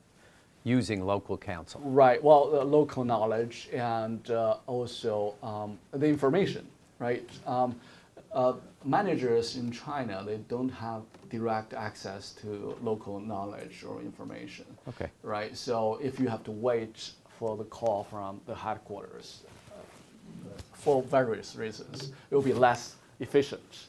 [0.65, 1.81] using local counsel.
[1.85, 2.23] Right.
[2.23, 6.67] Well, the local knowledge and uh, also um, the information,
[6.99, 7.29] right?
[7.47, 7.77] Um,
[8.33, 14.67] uh, managers in China they don't have direct access to local knowledge or information.
[14.89, 15.11] Okay.
[15.23, 15.57] Right.
[15.57, 21.55] So if you have to wait for the call from the headquarters, uh, for various
[21.57, 23.87] reasons, it will be less efficient.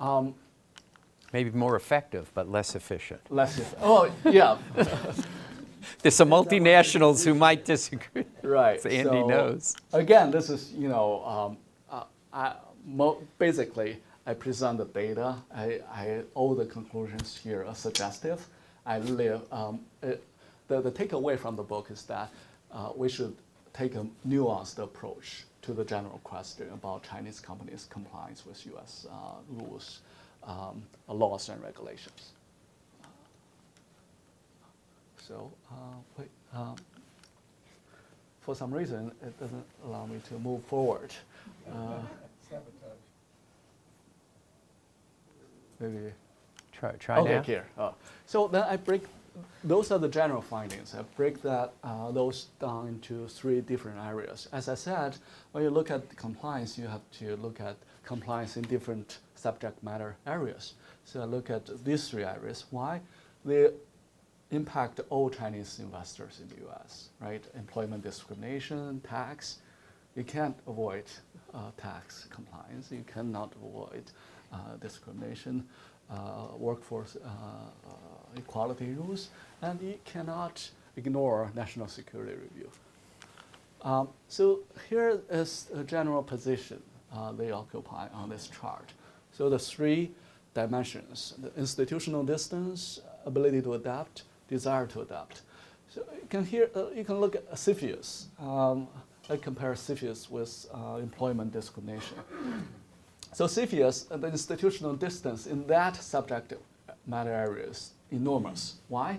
[0.00, 0.34] Um,
[1.32, 3.20] Maybe more effective, but less efficient.
[3.30, 3.58] less.
[3.58, 4.56] Eff- oh yeah.
[6.02, 8.24] There's some multinationals who might disagree.
[8.42, 8.80] Right.
[8.82, 9.76] So Andy so, knows.
[9.92, 11.56] Again, this is you know, um,
[11.90, 15.36] uh, I, mo- basically I present the data.
[15.54, 18.46] I, I all the conclusions here are suggestive.
[18.86, 19.42] I live.
[19.52, 20.22] Um, it,
[20.68, 22.30] the the takeaway from the book is that
[22.72, 23.36] uh, we should
[23.72, 29.06] take a nuanced approach to the general question about Chinese companies' compliance with U.S.
[29.10, 29.14] Uh,
[29.50, 30.00] rules,
[30.48, 32.32] um, laws, and regulations.
[35.16, 35.74] So uh,
[36.16, 36.28] wait.
[36.54, 36.76] Um,
[38.40, 41.12] for some reason, it doesn't allow me to move forward.
[41.70, 41.98] Uh,
[45.78, 46.12] maybe.
[46.72, 47.42] Try, try okay, now.
[47.42, 47.66] here.
[47.76, 47.90] Uh,
[48.24, 49.02] so then I break.
[49.62, 50.94] Those are the general findings.
[50.94, 54.48] I break that uh, those down into three different areas.
[54.50, 55.18] As I said,
[55.52, 60.16] when you look at compliance, you have to look at compliance in different subject matter
[60.26, 60.74] areas.
[61.04, 62.64] So I look at these three areas.
[62.70, 63.00] Why?
[63.44, 63.68] They
[64.50, 67.10] impact all Chinese investors in the U.S.
[67.20, 67.44] Right?
[67.56, 69.58] Employment discrimination, tax.
[70.16, 71.04] You can't avoid
[71.54, 72.90] uh, tax compliance.
[72.90, 74.04] You cannot avoid
[74.52, 75.64] uh, discrimination,
[76.10, 77.92] uh, workforce uh, uh,
[78.36, 79.28] equality rules,
[79.62, 82.70] and you cannot ignore national security review.
[83.82, 86.82] Um, so here is a general position
[87.14, 88.92] uh, they occupy on this chart.
[89.32, 90.10] So the three
[90.54, 95.42] dimensions, the institutional distance, ability to adapt, desire to adapt.
[95.88, 98.26] So you can hear, uh, you can look at CFIUS.
[98.40, 98.88] Um,
[99.30, 102.16] I compare CFIUS with uh, employment discrimination.
[103.32, 106.54] So CFIUS, uh, the institutional distance in that subject
[107.06, 108.76] matter area is enormous.
[108.88, 109.18] Why?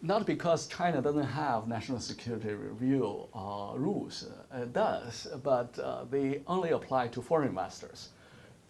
[0.00, 6.04] Not because China doesn't have national security review uh, rules, uh, it does, but uh,
[6.08, 8.10] they only apply to foreign investors.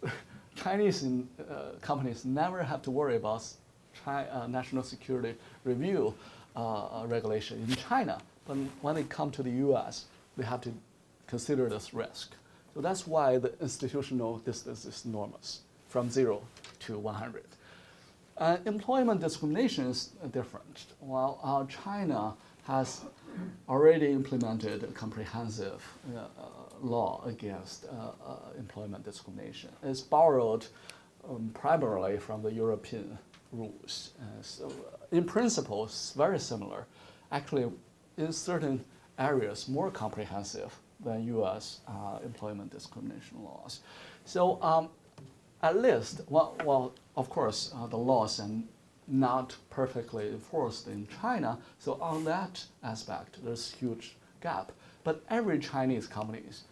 [0.56, 3.44] Chinese in, uh, companies never have to worry about
[4.06, 6.14] uh, national security review
[7.06, 10.06] regulation in China, but when they come to the U.S.,
[10.38, 10.72] they have to
[11.26, 12.32] consider this risk.
[12.74, 16.42] So that's why the institutional distance is enormous, from zero
[16.80, 17.44] to 100.
[18.38, 20.86] Uh, employment discrimination is different.
[21.00, 23.02] While uh, China has
[23.68, 25.82] already implemented a comprehensive
[26.14, 26.26] uh, uh,
[26.80, 30.66] law against uh, uh, employment discrimination, it's borrowed
[31.28, 33.18] um, primarily from the European
[33.52, 34.10] rules.
[34.20, 36.86] Uh, so, uh, in principle, it's very similar.
[37.32, 37.72] Actually,
[38.16, 38.84] in certain
[39.18, 41.80] areas, more comprehensive than U.S.
[41.88, 43.80] Uh, employment discrimination laws.
[44.24, 44.90] So, um,
[45.62, 48.48] at least, well, well of course, uh, the laws are
[49.08, 51.58] not perfectly enforced in China.
[51.80, 54.70] So on that aspect, there's huge gap.
[55.02, 56.62] But every Chinese companies,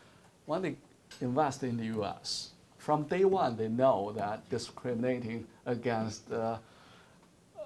[0.47, 0.77] when they
[1.21, 6.59] invest in the U.S., from day one they know that discriminating against uh,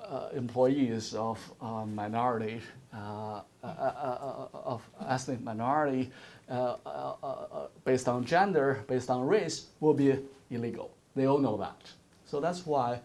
[0.08, 2.62] uh, employees of uh, minority,
[2.94, 6.10] uh, uh, of ethnic minority,
[6.48, 10.18] uh, uh, based on gender, based on race, will be
[10.50, 10.90] illegal.
[11.14, 11.99] They all know that.
[12.30, 13.00] So that's why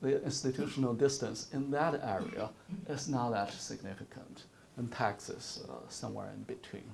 [0.00, 2.48] the institutional distance in that area
[2.88, 4.44] is not that significant,
[4.78, 6.90] and taxes uh, somewhere in between.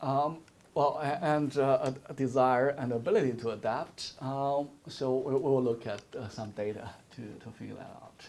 [0.00, 0.38] Um,
[0.74, 4.12] well, and uh, a, desire and ability to adapt.
[4.20, 8.28] Um, so we, will look at uh, some data to, to figure that out.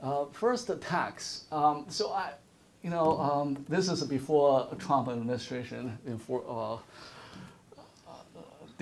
[0.00, 1.44] Uh, first, the tax.
[1.50, 2.32] Um, so I,
[2.82, 6.76] you know, um, this is before Trump administration uh,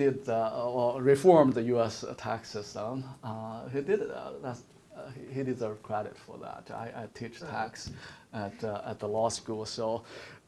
[0.01, 2.05] did uh, or reformed the U.S.
[2.17, 3.03] tax system.
[3.23, 4.63] Uh, he did uh, that's,
[4.95, 6.63] uh, he, he deserves credit for that.
[6.73, 7.91] I, I teach tax
[8.33, 10.03] at uh, at the law school, so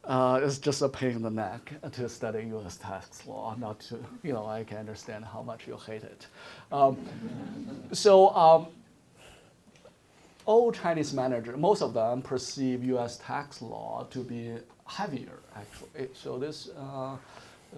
[0.05, 2.77] uh, it's just a pain in the neck to study U.S.
[2.77, 3.55] tax law.
[3.59, 6.27] Not to you know, I can understand how much you hate it.
[6.71, 6.97] Um,
[7.91, 8.29] so.
[8.35, 8.67] Um,
[10.45, 13.17] all Chinese managers, most of them perceive U.S.
[13.25, 16.09] tax law to be heavier, actually.
[16.13, 17.15] So this uh,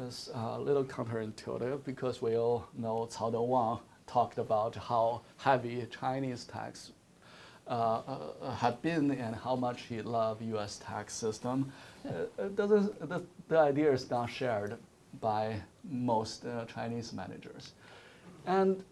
[0.02, 6.46] is a little counterintuitive because we all know Cao Dewang talked about how heavy Chinese
[6.46, 6.92] tax
[7.68, 8.02] uh,
[8.42, 10.80] uh, had been and how much he loved U.S.
[10.86, 11.72] tax system.
[12.08, 14.78] Uh, doesn't, the, the idea is not shared
[15.20, 15.56] by
[15.90, 17.74] most uh, Chinese managers.
[18.46, 18.84] And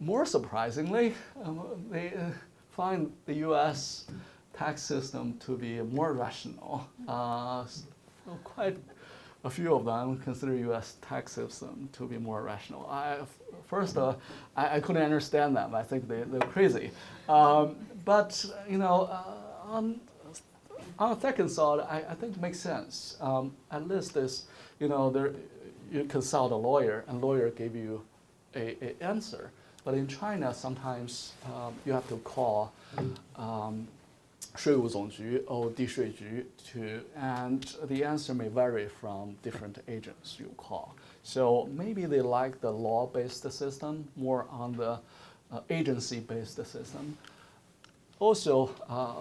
[0.00, 1.14] more surprisingly,
[1.44, 2.30] um, they uh,
[2.70, 4.06] find the U.S.
[4.52, 7.64] tax system to be more rational, uh,
[8.42, 8.76] quite
[9.44, 10.96] a few of them consider U.S.
[11.02, 12.88] tax system to be more rational.
[12.88, 13.18] I,
[13.66, 14.14] first, uh,
[14.56, 15.74] I, I, couldn't understand them.
[15.74, 16.90] I think they, they're crazy.
[17.28, 20.00] Um, but, you know, uh, on,
[20.98, 23.16] on second thought, I, I think it makes sense.
[23.20, 24.44] Um, at least this,
[24.78, 25.32] you know, there,
[25.90, 28.02] you consult a lawyer, and lawyer give you
[28.54, 29.50] a, a answer.
[29.84, 32.72] But in China, sometimes um, you have to call
[33.36, 33.88] um,
[34.57, 40.95] 税务总局 or 地税局 to, and the answer may vary from different agents you call.
[41.23, 44.99] So maybe they like the law-based system more on the
[45.51, 47.17] uh, agency-based system.
[48.19, 49.13] Also, uh,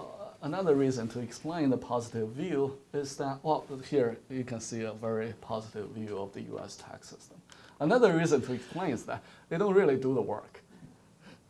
[0.42, 4.92] another reason to explain the positive view is that, well, here you can see a
[4.92, 7.36] very positive view of the US tax system.
[7.78, 10.59] Another reason to explain is that they don't really do the work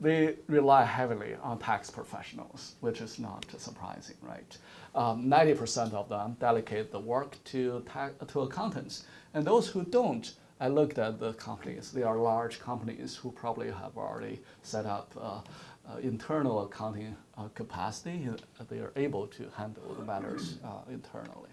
[0.02, 4.58] they rely heavily on tax professionals, which is not surprising, right?
[4.96, 7.86] 90% um, of them delegate the work to,
[8.28, 9.06] to accountants.
[9.34, 11.92] And those who don't, I looked at the companies.
[11.92, 15.42] They are large companies who probably have already set up uh,
[15.90, 18.28] uh, internal accounting uh, capacity.
[18.70, 21.51] They are able to handle the matters uh, internally.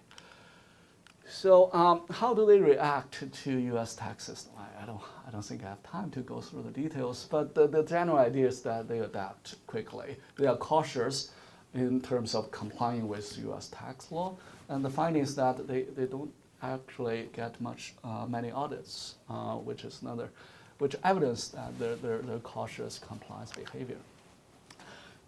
[1.31, 3.95] So um, how do they react to U.S.
[3.95, 4.53] tax system?
[4.59, 7.55] I, I, don't, I don't think I have time to go through the details, but
[7.55, 10.17] the, the general idea is that they adapt quickly.
[10.37, 11.31] They are cautious
[11.75, 13.69] in terms of complying with U.S.
[13.69, 14.37] tax law,
[14.71, 19.57] and the finding is that they, they don't actually get much uh, many audits, uh,
[19.57, 20.31] which is another,
[20.79, 23.99] which evidence that they're, they're, they're cautious compliance behavior.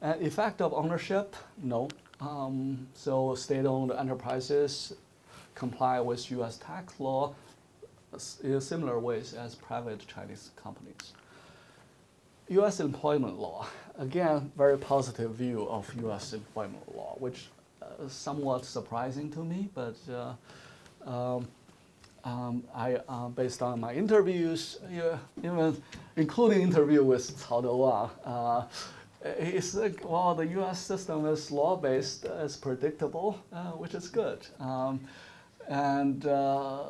[0.00, 1.88] And effect of ownership, no.
[2.22, 4.94] Um, so state-owned enterprises
[5.54, 6.58] comply with U.S.
[6.58, 7.34] tax law
[8.42, 11.12] in similar ways as private Chinese companies.
[12.48, 12.80] U.S.
[12.80, 13.66] employment law,
[13.98, 16.32] again, very positive view of U.S.
[16.32, 17.48] employment law, which
[17.80, 20.34] uh, somewhat surprising to me, but uh,
[21.08, 21.46] um,
[22.24, 25.80] um, I, uh, based on my interviews, yeah, even
[26.16, 27.82] including interview with Cao Dou
[28.30, 28.64] uh,
[29.22, 30.80] it's like, well, the U.S.
[30.80, 34.46] system is law-based, it's predictable, uh, which is good.
[34.58, 35.00] Um,
[35.70, 36.82] and uh,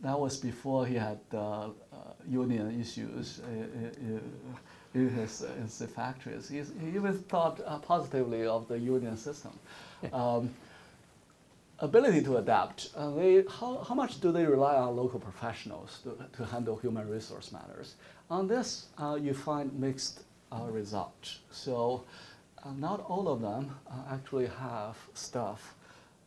[0.00, 1.68] that was before he had uh,
[2.28, 3.40] union issues
[4.94, 6.48] in his, his factories.
[6.48, 9.52] He's, he even thought uh, positively of the union system.
[10.12, 10.50] Um,
[11.78, 12.90] ability to adapt.
[12.96, 17.08] Uh, they, how, how much do they rely on local professionals to, to handle human
[17.08, 17.94] resource matters?
[18.30, 21.40] On this, uh, you find mixed uh, results.
[21.50, 22.04] So
[22.76, 23.76] not all of them
[24.10, 25.74] actually have staff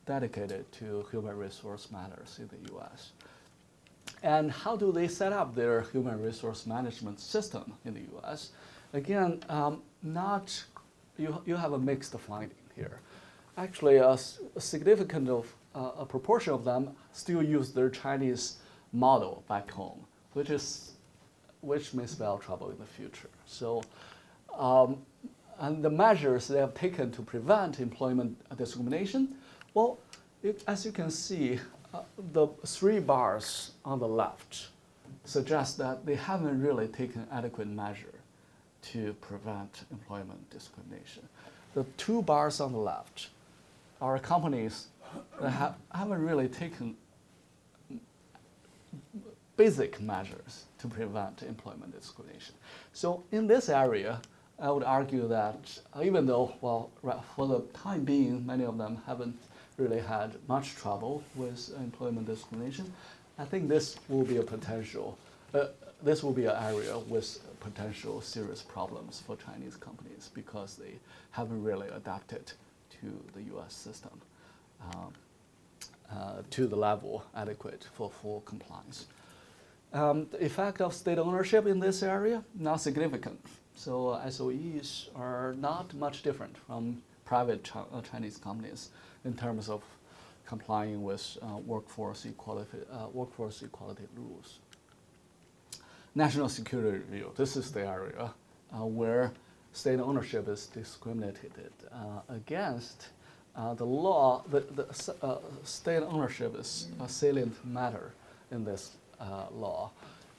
[0.05, 3.11] dedicated to human resource matters in the US.
[4.23, 8.51] And how do they set up their human resource management system in the US?
[8.93, 10.63] Again, um, not
[11.17, 12.99] you, you have a mixed finding here.
[13.57, 14.17] Actually, a,
[14.55, 18.57] a significant of uh, a proportion of them still use their Chinese
[18.91, 20.91] model back home, which is
[21.61, 23.29] which may spell trouble in the future.
[23.47, 23.81] So,
[24.55, 24.97] um,
[25.59, 29.35] and the measures they have taken to prevent employment discrimination
[29.75, 29.99] well,
[30.41, 31.59] it, as you can see,
[31.93, 32.01] uh,
[32.33, 34.69] the three bars on the left
[35.25, 38.13] suggest that they haven't really taken adequate measure
[38.81, 41.27] to prevent employment discrimination.
[41.73, 43.29] The two bars on the left
[44.01, 44.87] are companies
[45.41, 46.95] that ha haven't really taken
[49.57, 52.55] basic measures to prevent employment discrimination.
[52.93, 54.21] So in this area,
[54.59, 56.91] I would argue that even though, well,
[57.35, 59.37] for the time being, many of them haven't
[59.77, 62.91] really had much trouble with employment discrimination.
[63.37, 65.17] I think this will be a potential,
[65.53, 65.65] uh,
[66.01, 70.93] this will be an area with potential serious problems for Chinese companies because they
[71.31, 72.53] haven't really adapted
[73.01, 74.21] to the US system
[74.81, 75.13] um,
[76.11, 79.07] uh, to the level adequate for full compliance.
[79.93, 83.39] Um, the effect of state ownership in this area, not significant.
[83.75, 88.89] So uh, SOEs are not much different from private Ch uh, Chinese companies
[89.25, 89.83] in terms of
[90.45, 94.59] complying with uh, workforce, equality, uh, workforce equality rules.
[96.13, 98.31] National security review, this is the area
[98.73, 99.31] uh, where
[99.73, 103.09] state ownership is discriminated uh, against.
[103.55, 108.13] Uh, the law, the, the uh, state ownership is a salient matter
[108.51, 108.91] in this
[109.51, 109.89] law.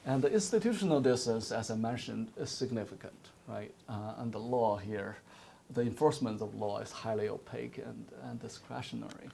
[0.04, 3.72] And the institutional distance, as I mentioned, is significant, right?
[3.88, 5.16] and the law here
[5.70, 9.28] the enforcement of law is highly opaque and, and discretionary.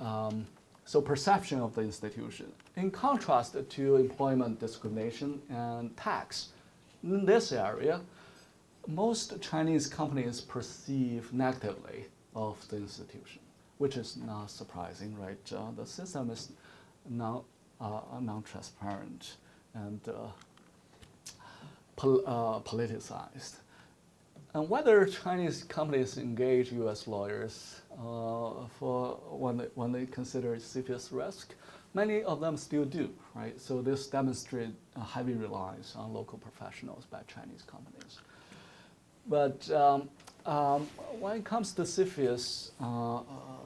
[0.00, 0.46] Um,
[0.84, 2.52] so perception of the institution.
[2.76, 6.48] In contrast to employment discrimination and tax,
[7.02, 8.00] in this area,
[8.86, 13.40] most Chinese companies perceive negatively of the institution,
[13.78, 15.52] which is not surprising, right?
[15.54, 16.50] Uh, the system is
[17.08, 17.42] non,
[17.80, 19.36] uh, non-transparent
[19.74, 20.00] and
[21.96, 23.61] pol politicized.
[24.54, 27.06] And whether Chinese companies engage U.S.
[27.06, 31.54] lawyers uh, for when they, when they consider CFIUS risk,
[31.94, 33.58] many of them still do, right?
[33.58, 38.18] So this demonstrates a heavy reliance on local professionals by Chinese companies.
[39.26, 40.10] But um,
[40.44, 40.86] um,
[41.18, 43.22] when it comes to CFIUS uh, uh,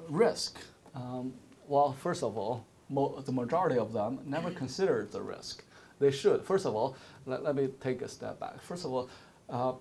[0.09, 0.59] risk,
[0.95, 1.33] um,
[1.67, 5.65] well, first of all, the majority of them never consider the risk.
[5.99, 6.45] They should.
[6.45, 8.61] First of all, let, let me take a step back.
[8.61, 9.09] First of all,
[9.49, 9.73] uh,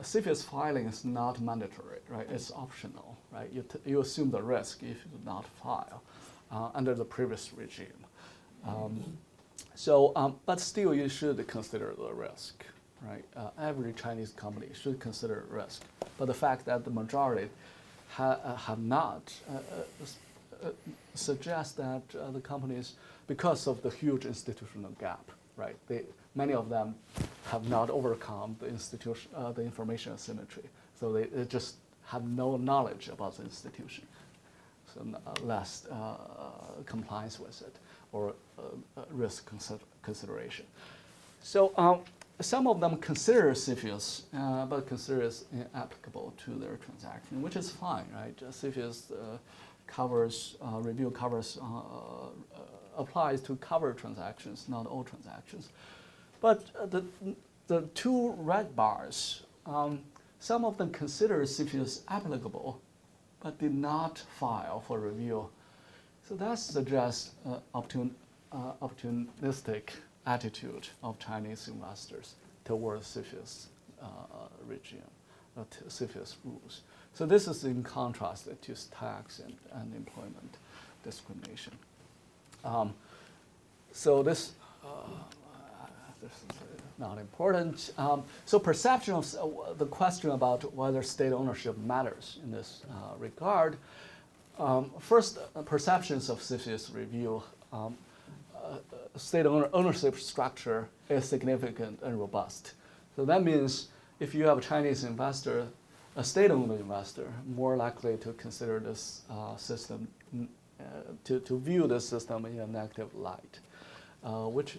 [0.00, 2.26] CFIUS filing is not mandatory, right?
[2.30, 3.50] It's optional, right?
[3.52, 6.02] You, you assume the risk if you do not file
[6.50, 7.86] uh, under the previous regime.
[8.66, 9.02] Um,
[9.74, 12.64] so, um, but still, you should consider the risk,
[13.02, 13.24] right?
[13.36, 15.82] Uh, every Chinese company should consider risk.
[16.18, 17.48] But the fact that the majority
[18.10, 20.70] ha uh, have not uh, uh, uh
[21.14, 22.94] suggests that the companies,
[23.26, 25.76] because of the huge institutional gap, right?
[25.88, 26.02] They,
[26.34, 26.94] many of them
[27.46, 30.64] have not overcome the institution, uh, the information asymmetry.
[30.98, 31.76] So they, they, just
[32.06, 34.06] have no knowledge about the institution,
[34.92, 36.16] so uh, less uh,
[36.86, 37.76] compliance with it
[38.12, 38.62] or uh,
[38.96, 40.66] uh, risk consider consideration.
[41.42, 42.00] So um,
[42.40, 47.70] some of them consider CFIUS, uh, but consider it applicable to their transaction, which is
[47.70, 48.36] fine, right?
[48.36, 49.12] CFIUS
[49.86, 51.58] covers, review covers
[52.96, 55.70] applies to cover transactions, not all transactions.
[56.42, 57.04] But uh, the,
[57.68, 60.00] the two red bars, um,
[60.40, 62.80] some of them consider CFIUS applicable,
[63.40, 65.48] but did not file for review.
[66.28, 68.10] So that suggests uh, opportun,
[68.50, 69.90] uh, opportunistic
[70.26, 72.34] attitude of Chinese investors
[72.64, 73.66] towards CFIUS
[74.02, 74.06] uh,
[74.66, 75.00] regime,
[75.56, 76.80] uh, CFIUS rules.
[77.14, 80.56] So this is in contrast to tax and, and employment
[81.04, 81.74] discrimination.
[82.64, 82.94] Um,
[83.92, 84.52] so this,
[84.84, 84.88] uh,
[86.98, 87.92] not important.
[87.98, 93.16] Um, so perception of uh, the question about whether state ownership matters in this uh,
[93.18, 93.76] regard.
[94.58, 97.42] Um, first, uh, perceptions of CFIUS review.
[97.72, 97.96] Um,
[98.54, 98.78] uh,
[99.16, 102.74] state owner ownership structure is significant and robust.
[103.16, 103.88] So that means
[104.20, 105.66] if you have a Chinese investor,
[106.16, 110.84] a state-owned investor, more likely to consider this uh, system uh,
[111.24, 113.58] to, to view the system in a negative light,
[114.24, 114.78] uh, which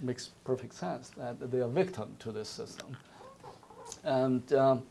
[0.00, 2.96] makes perfect sense that they are victim to this system.
[4.04, 4.82] And um,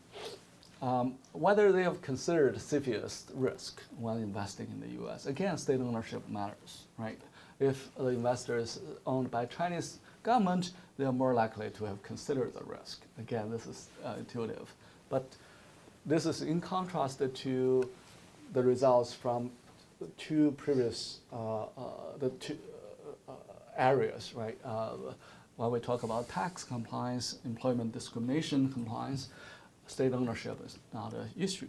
[0.82, 5.26] um, whether they have considered CFIUS risk when investing in the U.S.
[5.26, 7.20] Again, state ownership matters, right?
[7.58, 12.54] If the investor is owned by Chinese government, they are more likely to have considered
[12.54, 13.02] the risk.
[13.18, 14.74] Again, this is uh, intuitive,
[15.10, 15.24] but
[16.06, 17.90] this is in contrast to
[18.52, 19.50] the results from
[20.16, 21.66] two previous uh, uh,
[22.18, 22.56] the two
[23.80, 24.58] areas, right?
[25.56, 29.28] when we talk about tax compliance, employment discrimination compliance,
[29.86, 31.68] state ownership is not an issue.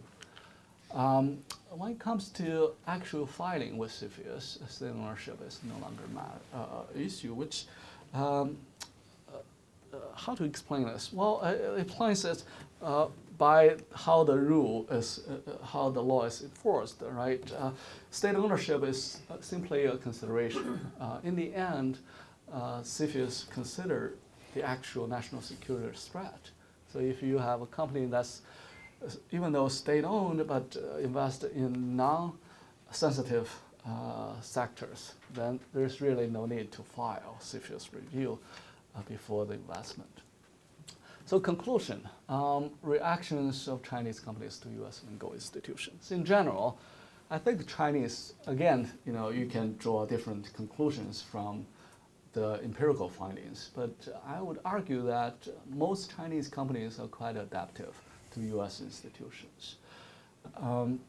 [0.94, 1.38] Um,
[1.70, 6.18] when it comes to actual filing with CFIUS, state ownership is no longer an
[6.54, 7.66] uh, issue, which
[8.14, 8.56] um,
[9.92, 11.12] uh, how to explain this?
[11.12, 12.44] Well, uh, it explains it
[13.38, 17.42] by how the rule is, uh, how the law is enforced, right?
[17.58, 17.70] Uh,
[18.10, 20.80] state ownership is simply a consideration.
[21.00, 21.98] Uh, in the end,
[22.52, 24.14] uh, CFIUS consider
[24.54, 26.50] the actual national security threat.
[26.92, 28.42] So if you have a company that's,
[29.30, 33.50] even though state-owned, but uh, invest in non-sensitive
[33.86, 38.38] uh, sectors, then there's really no need to file CFIUS review
[38.94, 40.21] uh, before the investment.
[41.24, 45.02] So conclusion, um, reactions of Chinese companies to U.S.
[45.10, 46.10] legal institutions.
[46.10, 46.78] In general,
[47.30, 51.64] I think Chinese, again, you know, you can draw different conclusions from
[52.32, 53.94] the empirical findings, but
[54.26, 57.94] I would argue that most Chinese companies are quite adaptive
[58.34, 58.80] to U.S.
[58.80, 59.76] institutions.
[60.56, 61.00] Um,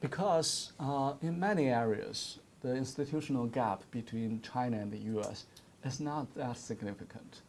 [0.00, 5.46] because uh, in many areas, the institutional gap between China and the U.S.
[5.84, 7.42] is not that significant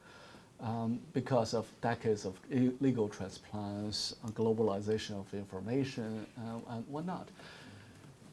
[0.62, 2.36] um, because of decades of
[2.82, 7.28] legal transplants, uh, globalization of information, uh, and whatnot.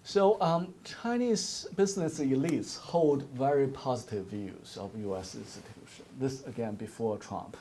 [0.05, 5.35] So um, Chinese business elites hold very positive views of U.S.
[5.35, 6.09] institutions.
[6.19, 7.57] This again before Trump,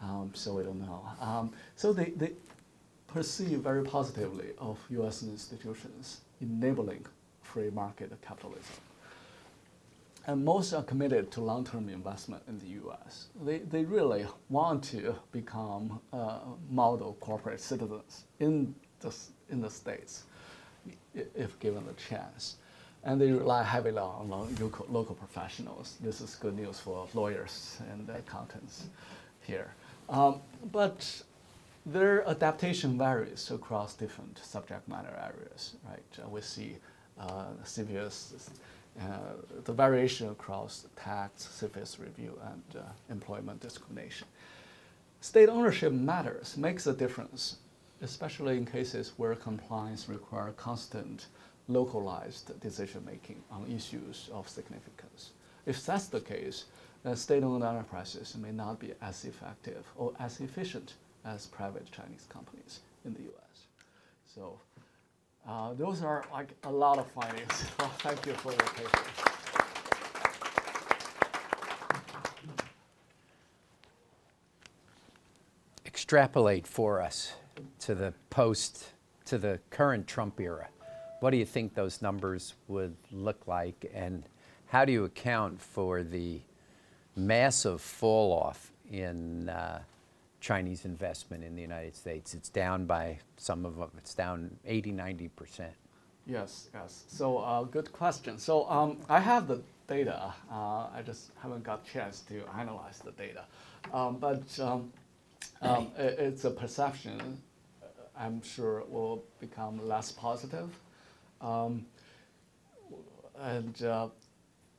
[0.00, 1.02] um, so we don't know.
[1.20, 2.32] Um, so they, they
[3.08, 5.22] perceive very positively of U.S.
[5.24, 7.04] institutions enabling
[7.42, 8.76] free market capitalism
[10.26, 13.26] and most are committed to long-term investment in the U.S.
[13.44, 16.40] They, they really want to become uh,
[16.70, 19.14] model corporate citizens in the,
[19.50, 20.24] in the States
[21.14, 22.56] if given the chance.
[23.04, 25.96] and they rely heavily on local, local professionals.
[26.00, 28.84] This is good news for lawyers and accountants
[29.40, 29.72] here.
[30.08, 30.40] Um,
[30.70, 31.22] but
[31.86, 36.30] their adaptation varies across different subject matter areas, right?
[36.30, 36.76] We see
[37.18, 37.44] uh,
[38.34, 38.50] uh,
[39.64, 44.26] the variation across tax, CFIUS review, and uh, employment discrimination.
[45.20, 47.56] State ownership matters, makes a difference,
[48.02, 51.26] especially in cases where compliance requires constant
[51.68, 55.30] localized decision making on issues of significance.
[55.66, 56.64] If that's the case,
[57.02, 62.26] then state owned enterprises may not be as effective or as efficient as private Chinese
[62.28, 63.66] companies in the US.
[64.34, 64.58] So
[65.48, 67.66] uh, those are like a lot of findings.
[67.78, 69.00] Well, thank you for your paper.
[75.86, 77.32] Extrapolate for us
[77.80, 78.86] to the post,
[79.26, 80.68] to the current Trump era.
[81.20, 84.24] What do you think those numbers would look like, and
[84.66, 86.40] how do you account for the
[87.16, 89.80] massive fall off in uh,
[90.40, 92.34] Chinese investment in the United States.
[92.34, 95.66] It's down by some of them, it's down 80, 90%.
[96.26, 97.04] Yes, yes.
[97.08, 98.38] So, uh, good question.
[98.38, 100.32] So, um, I have the data.
[100.50, 103.44] Uh, I just haven't got a chance to analyze the data.
[103.92, 104.92] Um, but um,
[105.62, 107.38] um it, it's a perception,
[107.82, 107.86] uh,
[108.16, 110.68] I'm sure, will become less positive.
[111.40, 111.86] Um,
[113.40, 114.08] and uh,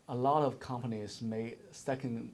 [0.07, 2.31] a lot of companies may second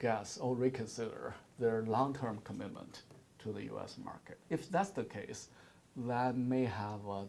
[0.00, 3.02] guess or reconsider their long-term commitment
[3.40, 3.96] to the U.S.
[4.04, 4.38] market.
[4.50, 5.48] If that's the case,
[5.96, 7.26] that may have a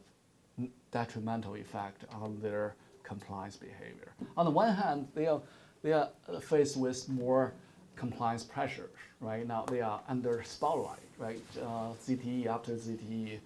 [0.92, 4.12] detrimental effect on their compliance behavior.
[4.38, 5.42] On the one hand, they are,
[5.82, 6.10] they are
[6.42, 7.54] faced with more
[7.96, 9.48] compliance pressures, right?
[9.48, 11.42] Now they are under spotlight, right?
[11.62, 13.40] Uh, ZTE after ZTE,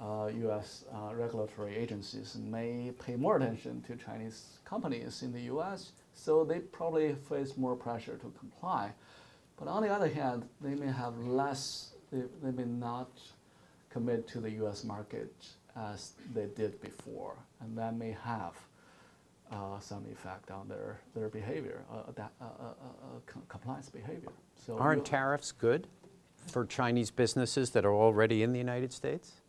[0.00, 0.84] uh, U.S.
[0.92, 6.58] Uh, regulatory agencies may pay more attention to Chinese companies in the U.S., so they
[6.58, 8.90] probably face more pressure to comply.
[9.58, 13.10] But on the other hand, they may have less, they, they may not
[13.90, 15.32] commit to the US market
[15.76, 18.54] as they did before, and that may have
[19.50, 24.30] uh, some effect on their, their behavior, uh, that, uh, uh, uh compliance behavior.
[24.54, 25.86] So Aren't tariffs good
[26.46, 29.40] for Chinese businesses that are already in the United States?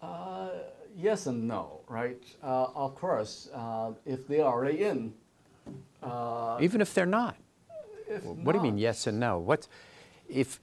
[0.00, 0.50] Uh,
[0.96, 2.22] yes and no, right?
[2.42, 3.48] of course,
[4.06, 5.12] if they are already in.
[6.60, 7.36] Even if they're not?
[8.22, 9.38] What do you mean yes and no?
[9.38, 9.68] What
[10.28, 10.60] if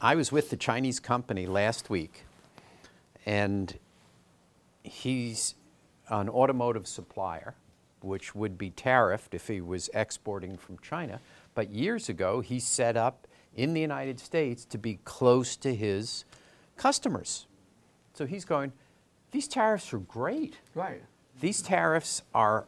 [0.00, 2.24] I was with the Chinese company last week
[3.24, 3.78] and
[4.82, 5.54] he's
[6.08, 7.54] an automotive supplier,
[8.00, 11.20] which would be tariffed if he was exporting from China.
[11.54, 16.24] But years ago, he set up in the United States to be close to his
[16.76, 17.46] customers.
[18.14, 18.72] So he's going,
[19.30, 20.58] these tariffs are great.
[20.74, 21.02] Right.
[21.40, 22.66] These tariffs are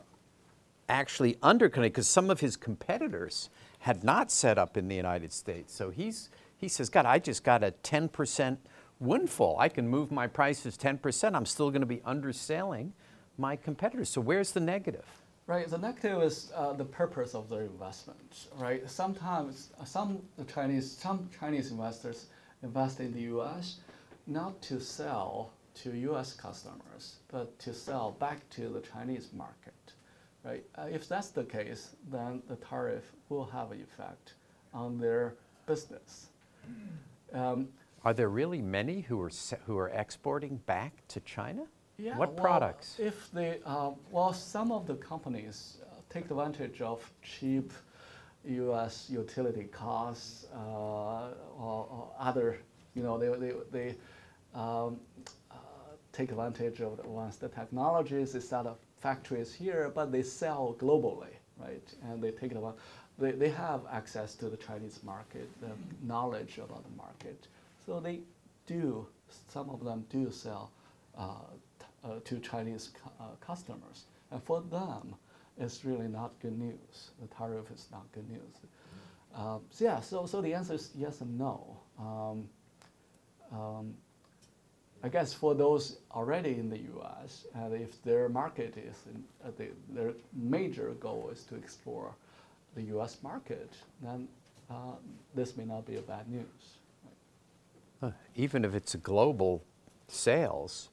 [0.89, 3.51] actually undercutting because some of his competitors
[3.85, 5.75] had not set up in the United States.
[5.75, 8.57] So he's, he says, God, I just got a 10%
[8.99, 9.59] windfall.
[9.59, 11.35] I can move my prices 10%.
[11.35, 12.95] I'm still going to be underselling
[13.37, 14.09] my competitors.
[14.09, 15.05] So where's the negative?
[15.47, 15.69] Right.
[15.69, 18.47] The negative is uh, the purpose of the investment.
[18.57, 18.89] Right.
[18.89, 20.23] Sometimes uh, some
[20.55, 22.29] Chinese some Chinese investors
[22.63, 23.81] invest in the U.S.
[24.27, 26.33] not to sell to U.S.
[26.33, 29.84] customers, but to sell back to the Chinese market
[30.45, 30.65] right?
[30.77, 34.35] Uh, if that's the case, then the tariff will have an effect
[34.73, 35.35] on their
[35.67, 36.29] business.
[37.33, 37.69] Um,
[38.05, 39.31] are there really many who are
[39.67, 41.65] who are exporting back to China?
[41.97, 42.19] Yeah.
[42.19, 42.97] What well, products?
[42.99, 47.73] If they, uh, well, some of the companies uh, take advantage of cheap
[48.47, 49.09] U.S.
[49.09, 52.59] utility costs uh, or, or, other,
[52.95, 53.95] you know, they they they.
[54.55, 55.01] Um,
[55.51, 55.57] uh,
[56.13, 61.87] take advantage of the advanced technologies, instead of factories here, but they sell globally, right?
[62.05, 62.79] And they take it about,
[63.19, 67.47] they, they have access to the Chinese market, the knowledge about the market.
[67.85, 68.21] So they
[68.67, 69.07] do,
[69.49, 70.71] some of them do sell
[71.19, 71.35] uh,
[72.03, 74.07] uh, to Chinese uh, customers.
[74.31, 75.15] And for them,
[75.59, 77.11] it's really not good news.
[77.21, 78.55] The tariff is not good news.
[79.37, 81.77] Um, so yeah, so, so the answer is yes and no.
[81.99, 82.49] Um,
[83.53, 83.95] um,
[85.05, 89.51] I guess for those already in the U.S., and if their market is, in, uh,
[89.59, 92.15] the, their major goal is to explore
[92.75, 93.19] the U.S.
[93.23, 94.27] market, then
[94.71, 94.95] uh,
[95.35, 96.47] this may not be a bad news.
[98.03, 99.63] Uh, even if it's a global
[100.09, 100.89] sales,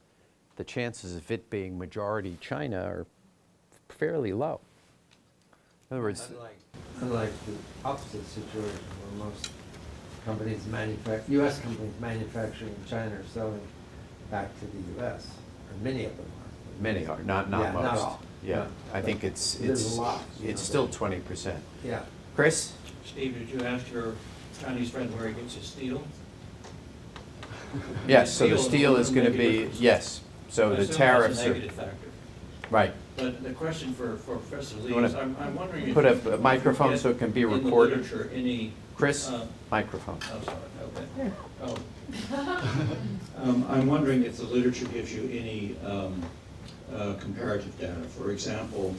[0.58, 3.08] the chances of it being majority China are
[3.88, 4.60] fairly low.
[5.90, 6.58] In other words, unlike,
[7.00, 7.54] unlike the
[7.88, 9.52] opposite situation where most
[10.26, 11.62] companies manufacture, U.S.
[11.62, 13.62] companies manufacturing in China are selling
[14.32, 15.28] back to the U.S.,
[15.70, 16.82] or many of them are.
[16.82, 17.84] Many are, not, not Yeah, most.
[17.84, 18.20] not all.
[18.44, 21.62] Yeah, I think it's, There's a it's, lot, you it's know, still but- twenty percent.
[21.86, 22.02] Yeah.
[22.36, 22.74] Chris?
[23.06, 24.16] Steve, did you ask your
[24.60, 26.02] Chinese friend where he gets his steel?
[28.08, 29.80] Yes, so the Steel steel is gonna be, difference.
[29.80, 32.08] yes, so I the assume that's a tariffs are, negative factor.
[32.70, 32.94] right.
[33.16, 35.94] But the question for, for Professor Li wanna is, I'm, I'm wondering if.
[35.94, 38.00] put a- a microphone so it can be In the recorded.
[38.02, 40.18] literature, any, Chris, uh, microphone.
[40.34, 40.58] oh, sorry,
[41.18, 41.32] okay.
[41.64, 41.78] Oh.
[43.38, 46.24] Um, I'm wondering if the literature gives you any, um,
[46.94, 48.02] uh, comparative data.
[48.18, 48.96] For example,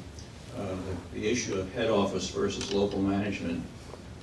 [0.56, 0.66] uh,
[1.12, 3.62] the, the issue of head office versus local management,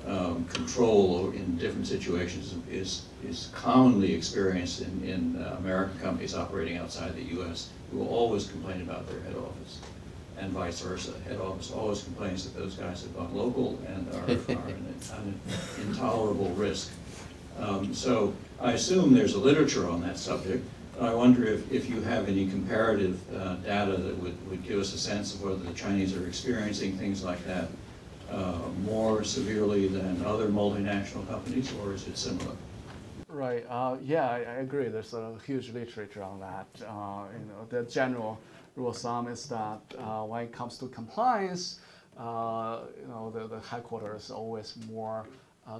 [0.07, 6.77] um, control in different situations is, is commonly experienced in, in uh, American companies operating
[6.77, 9.79] outside the US, who always complain about their head office,
[10.39, 11.13] and vice versa.
[11.27, 15.39] Head office always complains that those guys have gone local and are, are an, an
[15.81, 16.91] intolerable risk.
[17.59, 20.65] Um, so I assume there's a literature on that subject.
[20.99, 24.93] I wonder if, if you have any comparative uh, data that would, would give us
[24.93, 27.69] a sense of whether the Chinese are experiencing things like that
[28.31, 32.55] uh, more severely than other multinational companies, or is it similar?
[33.29, 33.65] Right.
[33.69, 34.89] Uh, yeah, I, I agree.
[34.89, 36.67] There's a huge literature on that.
[36.85, 38.37] Uh, you know, the general
[38.75, 41.79] rule of thumb is that uh, when it comes to compliance,
[42.17, 45.25] uh, you know, the, the headquarters is always more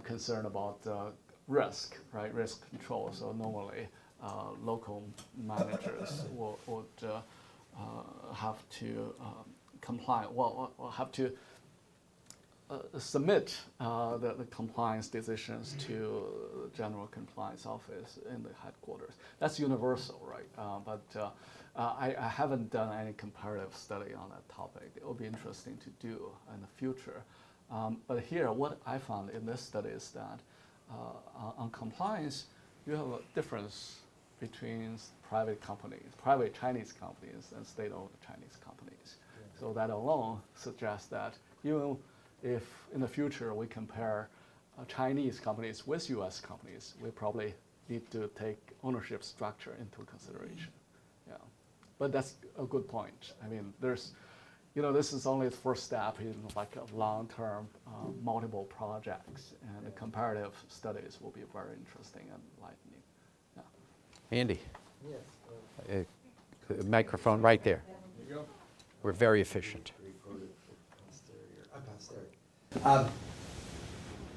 [0.04, 1.06] concerned about uh,
[1.50, 2.34] risk, right?
[2.34, 3.12] Risk control.
[3.12, 3.88] So normally,
[4.24, 5.04] uh, local
[5.36, 7.22] managers will, would uh,
[7.78, 9.46] uh, have to um,
[9.82, 10.26] comply.
[10.32, 11.32] Well, will have to
[12.70, 16.24] uh, submit uh, the, the compliance decisions to
[16.64, 19.16] the general compliance office in the headquarters.
[19.40, 20.48] That's universal, right?
[20.58, 21.30] Uh, but uh,
[21.76, 24.92] uh, I, I haven't done any comparative study on that topic.
[24.96, 27.24] It will be interesting to do in the future.
[27.72, 30.38] Um, but here, what I found in this study is that uh,
[30.90, 32.48] on- on compliance,
[32.86, 34.02] you have a difference
[34.40, 39.18] between private companies, private Chinese companies, and state-owned Chinese companies.
[39.60, 41.34] So that alone suggests that
[41.64, 41.98] even
[42.42, 44.30] if in the future we compare
[44.78, 46.40] uh, Chinese companies with U.S.
[46.40, 47.54] companies, we probably
[47.90, 50.72] need to take ownership structure into consideration.
[51.28, 51.34] Yeah,
[51.98, 53.34] but that's a good point.
[53.44, 54.14] I mean, there's,
[54.80, 57.92] you know, this is only the first step in like a long-term, uh,
[58.24, 63.04] multiple projects, and the comparative studies will be very interesting and enlightening.
[63.58, 64.40] Yeah.
[64.40, 64.60] Andy,
[65.06, 66.06] Yes.
[66.70, 67.84] uh, microphone right there.
[69.04, 69.92] We're very efficient.
[72.86, 73.10] Um,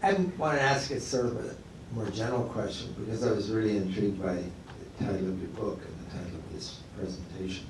[0.02, 1.54] I want to ask it sort of a
[1.94, 6.06] more general question, because I was really intrigued by the title of your book and
[6.10, 7.64] the title of this presentation.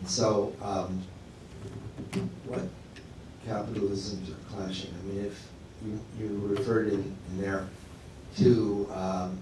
[0.00, 1.02] And so, um,
[2.46, 2.62] what
[3.46, 4.90] capitalisms are clashing?
[5.02, 5.46] I mean, if
[5.84, 7.66] you, you referred in, in there
[8.38, 9.38] to um,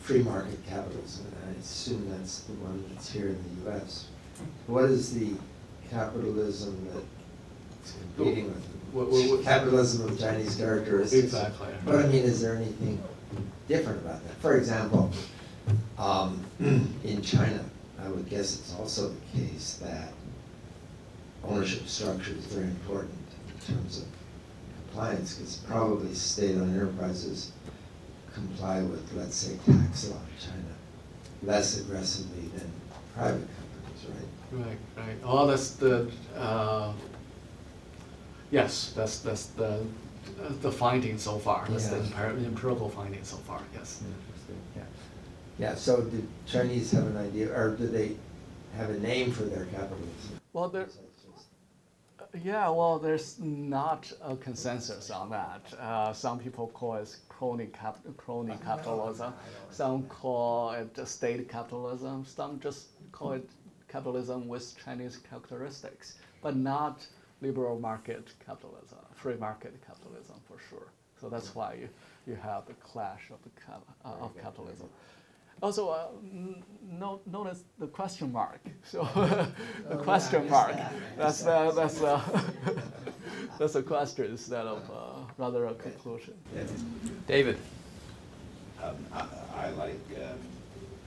[0.00, 4.06] free market capitalism, and I assume that's the one that's here in the US.
[4.66, 5.32] What is the
[5.90, 11.24] capitalism that's competing with What- what- what- capitalism of Chinese characteristics?
[11.24, 11.68] Exactly.
[11.84, 13.02] But I mean, is there anything
[13.68, 14.34] different about that?
[14.40, 15.10] For example,
[15.98, 17.64] um, in China,
[18.02, 20.12] I would guess it's also the case that
[21.44, 23.14] ownership structure is very important
[23.48, 24.04] in terms of
[24.88, 27.52] compliance, because probably state-owned enterprises
[28.34, 30.74] comply with, let's say, tax law in China
[31.42, 32.70] less aggressively than
[33.14, 34.66] private companies, right?
[34.66, 35.16] Right, right.
[35.24, 36.92] Oh, that's the, uh,
[38.50, 39.84] yes, that's, that's the,
[40.60, 41.66] the finding so far.
[41.68, 42.02] That's the Yeah.
[42.04, 44.02] empir- empirical finding so far, yes.
[44.02, 44.82] Interesting, yeah.
[45.58, 48.16] Yeah, so do Chinese have an idea, or do they
[48.76, 50.40] have a name for their capitalism?
[50.52, 51.11] Well, there, Besides just-
[52.42, 55.62] yeah, well, there's not a consensus on that.
[55.78, 59.32] Uh, some people call it crony cap, crony capitalism.
[59.70, 62.24] Some call it state capitalism.
[62.24, 63.48] Some just call it
[63.88, 67.06] capitalism with Chinese characteristics, but not
[67.40, 70.88] liberal market capitalism, free market capitalism for sure.
[71.20, 71.88] So that's why you,
[72.26, 74.88] you have the clash of the cap, uh, of capitalism.
[75.62, 76.08] Also, uh,
[76.82, 78.60] no, notice the question mark.
[78.84, 79.04] So
[79.88, 80.74] the question mark.
[81.16, 82.20] That's uh, that's uh,
[83.58, 86.34] that's a question instead of uh, rather a conclusion.
[87.28, 87.58] David?
[88.82, 90.38] Um, I, I like, um,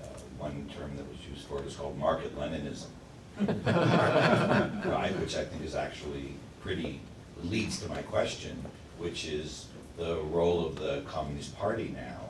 [0.02, 2.88] uh, one term that was used for it is called market Leninism.
[4.86, 7.02] Right, which I think is actually pretty,
[7.44, 8.64] leads to my question,
[8.98, 12.22] which is the role of the Communist Party now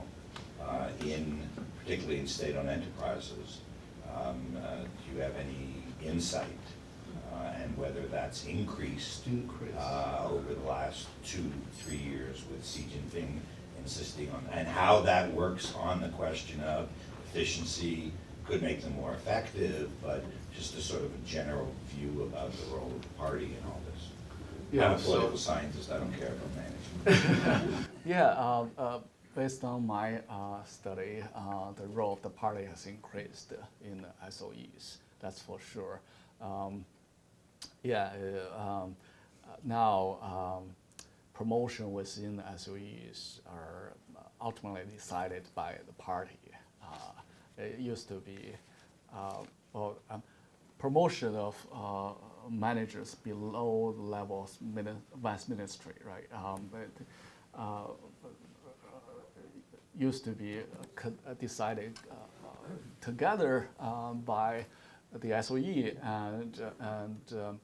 [0.68, 1.45] uh, in,
[1.86, 3.60] particularly in state-owned enterprises.
[4.12, 6.48] Um, uh, Do you have any insight?
[7.34, 9.78] uh, And whether that's increased Increased.
[9.78, 13.38] uh, over the last two, three years with Xi Jinping
[13.80, 16.88] insisting on, and how that works on the question of
[17.28, 18.12] efficiency,
[18.48, 20.24] could make them more effective, but
[20.56, 23.80] just a sort of a general view about the role of the party in all
[23.94, 24.08] this.
[24.72, 27.86] Yeah, I'm a so- political scientist, I don't care about management.
[28.06, 29.00] Yeah, uh, uh,
[29.36, 34.32] based on my uh, study, uh, the role of the party has increased in the
[34.32, 36.00] SOEs, that's for sure.
[36.42, 36.86] Um,
[37.84, 38.12] yeah,
[38.58, 38.96] uh, um,
[39.64, 40.76] now um,
[41.34, 43.94] promotion within the SOEs are
[44.42, 46.38] ultimately decided by the party.
[47.58, 48.54] It used to be,
[49.74, 50.22] well, um,
[50.78, 52.14] promotion of uh,
[52.50, 56.28] managers below the level of mini- vice ministry, right?
[56.34, 57.88] Um, but, uh,
[59.98, 62.16] used to be uh, decided uh,
[63.02, 64.66] together um, by
[65.22, 67.60] the SOE and, and um,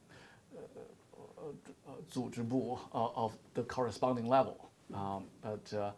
[0.56, 4.70] uh, Zhu of the corresponding level.
[4.94, 5.94] Um, but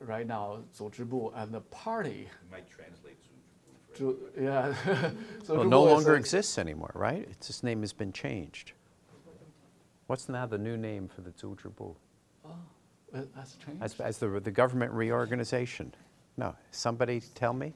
[0.00, 2.28] right now, Zhu and the party.
[2.44, 3.16] You might translate
[3.96, 4.74] Zhu Yeah.
[5.44, 7.26] so well, no longer a, exists anymore, right?
[7.30, 8.72] It's, name has been changed.
[10.06, 11.96] What's now the new name for the Zuzhibu?
[12.44, 12.50] Oh.
[13.34, 13.82] That's changed.
[13.82, 15.92] As, as the, the government reorganization?
[16.36, 17.72] No, somebody tell me?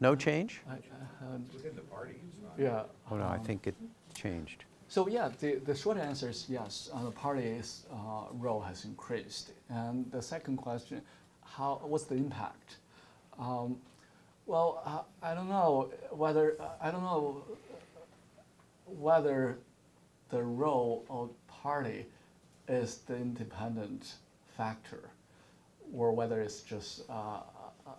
[0.00, 0.62] No change?
[0.68, 0.78] I- I
[1.24, 2.52] haven't- Within the party, it's not.
[2.58, 2.82] yeah.
[3.10, 3.74] Oh, no, I um, think it
[4.14, 4.64] changed.
[4.88, 6.90] So yeah, the, the short answer is yes.
[6.92, 11.00] Uh, the party's uh, role has increased, and the second question,
[11.44, 12.78] how what's the impact?
[13.38, 13.76] Um,
[14.46, 17.44] well, uh, I don't know whether I don't know
[18.86, 19.58] whether
[20.30, 22.06] the role of party
[22.70, 24.14] is the independent
[24.56, 25.10] factor,
[25.92, 27.40] or whether it's just uh,
[27.86, 27.90] uh,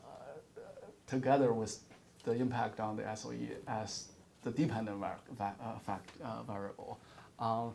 [1.07, 1.79] together with
[2.23, 3.35] the impact on the SOE
[3.67, 4.07] as
[4.43, 6.99] the dependent var- va- uh, fact, uh, variable
[7.39, 7.73] um,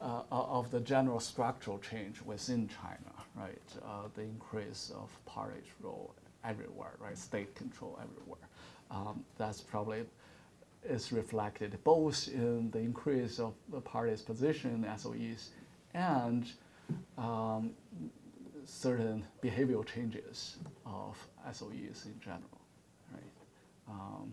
[0.00, 4.14] of the general structural change within China, right?
[4.14, 6.14] The increase of party's role
[6.44, 7.16] everywhere, right?
[7.16, 8.48] State control everywhere.
[8.90, 10.04] Um, that's probably
[10.84, 15.48] is reflected both in the increase of the party's position in the SOEs
[15.96, 16.46] and
[17.16, 17.70] um,
[18.66, 21.16] certain behavioral changes of
[21.50, 22.60] SOEs in general,
[23.12, 23.22] right?
[23.88, 24.32] Um,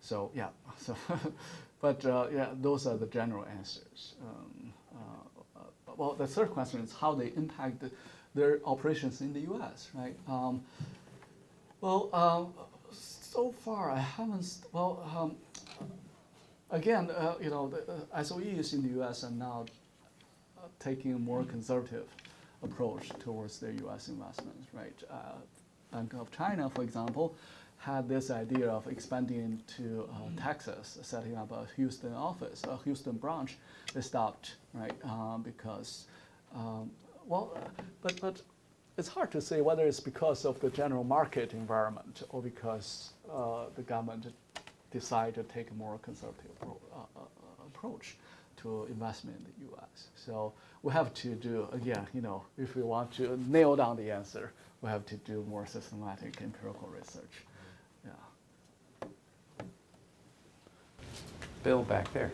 [0.00, 0.48] so yeah,
[0.78, 0.94] so
[1.80, 4.14] but uh, yeah, those are the general answers.
[4.22, 5.60] Um, uh,
[5.96, 7.90] well, the third question is how they impact the,
[8.34, 9.88] their operations in the U.S.
[9.94, 10.16] Right?
[10.28, 10.62] Um,
[11.80, 12.52] well, um,
[12.92, 14.58] so far I haven't.
[14.72, 15.36] Well, um,
[16.70, 19.24] again, uh, you know, the SOEs in the U.S.
[19.24, 19.66] are now
[20.78, 22.06] taking a more conservative
[22.62, 24.08] approach towards their U.S.
[24.08, 25.02] investments, right?
[25.10, 25.34] Uh,
[25.92, 27.34] Bank of China, for example,
[27.78, 33.16] had this idea of expanding to uh, Texas, setting up a Houston office, a Houston
[33.16, 33.56] branch.
[33.92, 34.94] They stopped, right?
[35.04, 36.06] Um, because,
[36.54, 36.90] um,
[37.26, 37.58] well,
[38.00, 38.40] but but
[38.96, 43.64] it's hard to say whether it's because of the general market environment or because uh,
[43.74, 44.26] the government
[44.92, 48.16] decided to take a more conservative uh, uh, uh, approach
[48.62, 50.08] to investment in the U.S.
[50.14, 50.52] So
[50.82, 54.52] we have to do again, you know, if we want to nail down the answer,
[54.80, 57.44] we have to do more systematic empirical research.
[58.04, 59.06] Yeah.
[61.62, 62.32] Bill back there.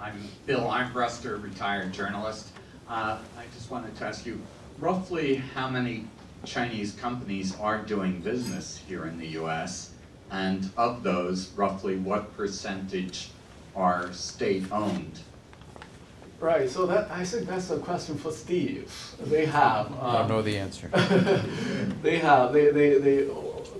[0.00, 0.16] I'm
[0.46, 2.52] Bill Armbruster, retired journalist.
[2.88, 4.40] Uh, I just wanted to ask you,
[4.78, 6.06] roughly how many
[6.44, 9.90] Chinese companies are doing business here in the US?
[10.30, 13.30] And of those, roughly what percentage
[13.74, 15.20] are state-owned?
[16.40, 16.70] Right.
[16.70, 18.90] So that I think that's a question for Steve.
[19.20, 19.92] They have.
[20.00, 20.88] I don't um, know the answer.
[22.02, 23.16] they have they, they, they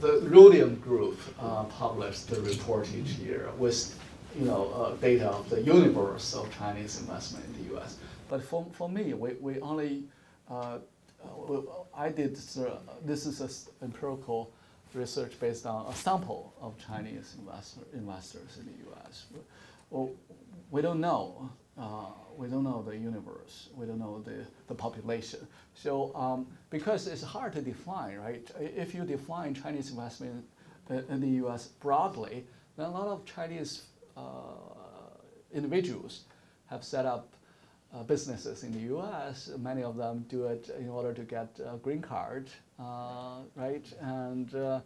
[0.01, 3.99] the Rhodium Group uh, published the report each year with
[4.39, 7.97] you know uh, data of the universe of Chinese investment in the U.S.
[8.29, 10.05] But for, for me, we, we only
[10.51, 10.79] uh,
[11.25, 11.63] uh,
[11.95, 14.53] I did uh, this is a s- empirical
[14.95, 19.27] research based on a sample of Chinese investor, investors in the U.S.
[19.91, 20.11] Well,
[20.71, 21.51] we don't know.
[21.79, 23.69] Uh, we don't know the universe.
[23.75, 25.47] We don't know the, the population.
[25.75, 28.49] So um, because it's hard to define, right?
[28.59, 30.45] If you define Chinese investment
[30.89, 31.69] in, the U.S.
[31.81, 33.85] broadly, then a lot of Chinese
[34.17, 34.21] uh,
[35.53, 36.23] individuals
[36.67, 37.35] have set up
[37.95, 39.51] uh, businesses in the U.S.
[39.59, 43.85] Many of them do it in order to get a green card, uh, right?
[44.01, 44.81] And uh,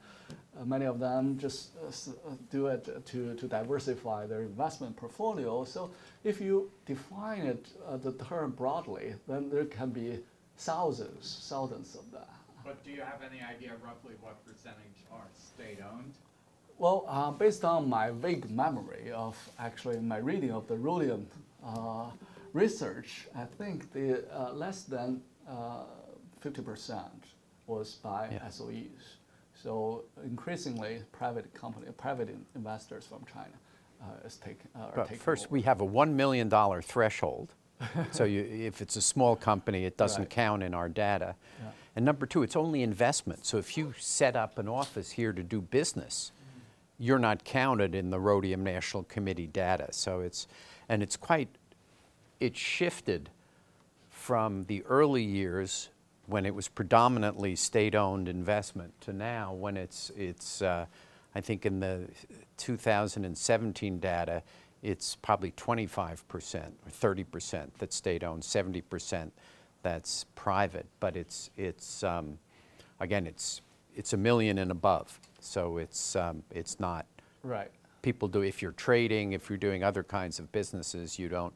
[0.65, 5.65] many of them just uh, uh, do it to, to diversify their investment portfolio.
[5.65, 5.91] So
[6.23, 10.21] if you define it, uh, the term broadly, then there can be
[10.57, 12.29] thousands, thousands of that.
[12.65, 16.15] But do you have any idea roughly what percentage are state-owned?
[16.79, 20.75] Well, uh, based on my vague memory of actually my reading of the
[21.65, 22.11] uh,
[22.55, 25.83] research, I think the uh, less than uh,
[26.41, 27.25] fifty percent
[27.67, 28.49] was by Yeah.
[28.49, 29.19] SOEs.
[29.55, 33.55] So increasingly, private company, private in- investors from China
[34.03, 35.53] uh, is taking, uh, But taking first, over.
[35.53, 36.51] we have a $1 million
[36.83, 37.55] threshold.
[38.11, 40.31] so you, if it's a small company, it doesn't Right.
[40.31, 41.37] count in our data.
[41.63, 41.71] Yeah.
[41.97, 43.47] And number two, it's only investment.
[43.47, 46.33] So if you set up an office here to do business,
[46.99, 49.89] you're not counted in the Rhodium National Committee data.
[49.93, 50.47] So it's,
[50.91, 51.49] and it's quite,
[52.45, 53.31] it shifted
[54.11, 55.89] from the early years
[56.27, 60.85] when it was predominantly state-owned investment to now when it's, it's uh,
[61.35, 62.07] I think in the
[62.59, 64.43] 2017 data,
[64.83, 69.31] it's probably 25% or 30% that's state-owned, 70%
[69.83, 70.87] that's private.
[71.01, 72.39] But it's, it's um,
[73.01, 73.63] again, it's,
[73.97, 75.19] it's a million and above.
[75.41, 77.07] So it's, um, it's not
[77.43, 77.71] Right.
[78.03, 81.53] people do if you're trading if you're doing other kinds of businesses you don't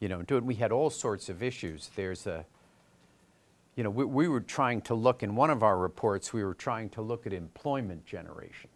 [0.00, 0.44] you don't do it.
[0.44, 1.90] We had all sorts of issues.
[1.96, 2.44] There's a
[3.74, 6.54] you know we, we were trying to look in one of our reports we were
[6.54, 8.70] trying to look at employment generation.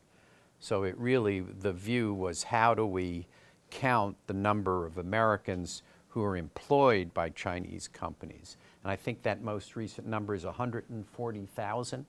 [0.59, 3.27] So it really the view was how do we
[3.71, 8.57] count the number of americans who are employed by chinese companies?
[8.83, 12.07] And i think that most recent number is 140000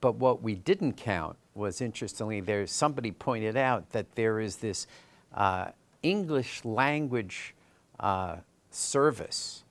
[0.00, 4.86] but what we didn't count was interestingly, there somebody pointed out that there is this
[5.34, 5.70] uh,
[6.02, 7.54] English language
[8.00, 8.36] uh,
[8.70, 9.64] service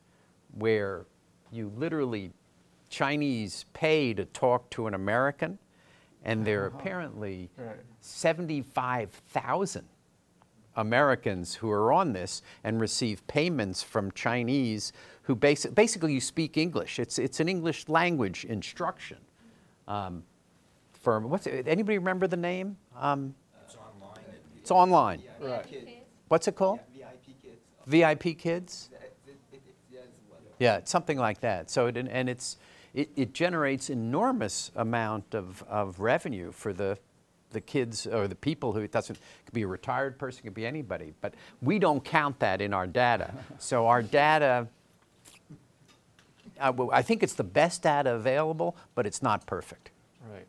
[0.54, 1.06] where
[1.52, 2.32] you literally
[2.90, 5.58] Chinese pay to talk to an American,
[6.24, 7.78] and there are apparently Right.
[8.00, 9.86] 75,000
[10.78, 14.92] Americans who are on this and receive payments from Chinese
[15.24, 17.00] who basi- basically you speak English.
[17.00, 19.18] It's, it's an English language instruction
[19.88, 20.24] um,
[20.94, 21.30] firm.
[21.30, 22.78] What's it, anybody remember the name?
[22.98, 24.20] Um, It's online.
[24.58, 25.24] it's online.
[25.40, 26.04] Right.
[26.28, 26.80] What's it called?
[26.80, 26.95] VIP kids.
[27.86, 28.90] VIP Kids.
[28.92, 30.56] Yeah, it's.
[30.60, 31.70] Yeah, it's something like that.
[31.70, 32.58] So it, and it's
[32.94, 36.98] it, it generates enormous amount of, of revenue for the
[37.52, 40.44] the kids or the people who it doesn't it could be a retired person, it
[40.44, 43.34] could be anybody, but we don't count that in our data.
[43.60, 44.68] so our data.
[46.60, 49.92] I, well, I think it's the best data available, but it's not perfect.
[50.32, 50.48] Right.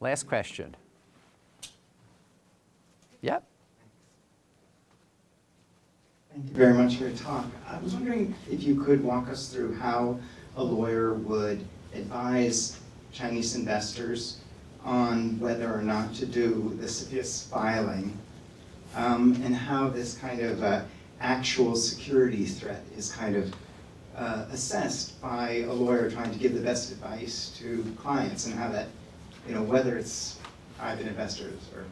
[0.00, 0.76] Last question.
[3.22, 3.44] Yep.
[6.34, 7.46] Thank you very much for your talk.
[7.70, 10.18] I was wondering if you could walk us through how
[10.56, 11.64] a lawyer would
[11.94, 12.80] advise
[13.12, 14.38] Chinese investors
[14.84, 18.18] on whether or not to do the CFIUS filing,
[18.96, 20.82] um, and how this kind of uh,
[21.20, 23.54] actual security threat is kind of
[24.16, 28.68] uh, assessed by a lawyer trying to give the best advice to clients, and how
[28.70, 28.88] that,
[29.46, 30.40] you know, whether it's
[30.78, 31.84] private investors or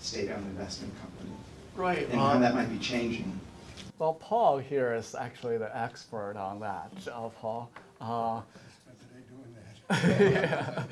[0.00, 1.30] state-owned investment company,
[1.74, 2.06] Right.
[2.10, 3.40] and how that might be changing.
[3.98, 6.92] Well, Paul here is actually the expert on that.
[7.10, 7.70] Uh, Paul.
[7.98, 8.42] Uh,
[9.90, 10.84] yeah.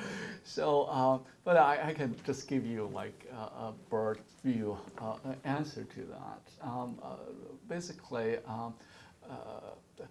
[0.45, 5.17] So, um, but I, I can just give you like a, a bird view uh,
[5.45, 6.67] answer to that.
[6.67, 7.17] Um, uh,
[7.69, 8.73] basically, um,
[9.29, 10.05] uh,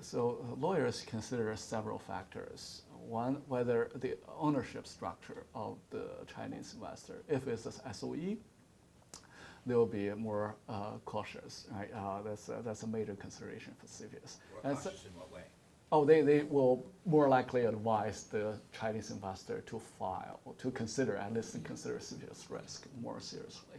[0.00, 2.82] so lawyers consider several factors.
[3.06, 8.36] One, whether the ownership structure of the Chinese investor, if it's a SOE,
[9.66, 11.90] they will be more uh, cautious, right?
[11.94, 14.36] Uh, that's, a, that's a major consideration for CFIUS.
[14.54, 15.42] Or And so- cautious in what way?
[15.92, 21.34] Oh, they, they will more likely advise the Chinese investor to file, to consider, at
[21.34, 23.78] least consider CFIUS risk more seriously.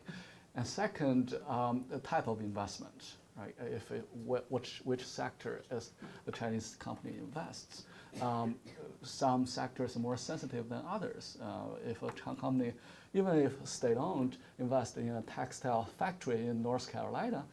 [0.55, 3.55] And second, um, the type of investment, right?
[3.73, 5.91] If it, wh- which, which sector is
[6.25, 7.83] the Chinese company invests.
[8.21, 8.55] Um,
[9.03, 11.37] some sectors are more sensitive than others.
[11.41, 12.73] Uh, if a company,
[13.13, 17.43] even if state-owned, invest in a textile factory in North Carolina,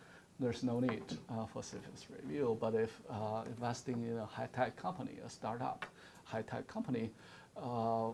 [0.41, 2.57] there's no need uh, for CFIUS review.
[2.61, 5.85] But if uh, investing in a high-tech company, a startup
[6.25, 7.11] high-tech company,
[7.57, 8.11] uh,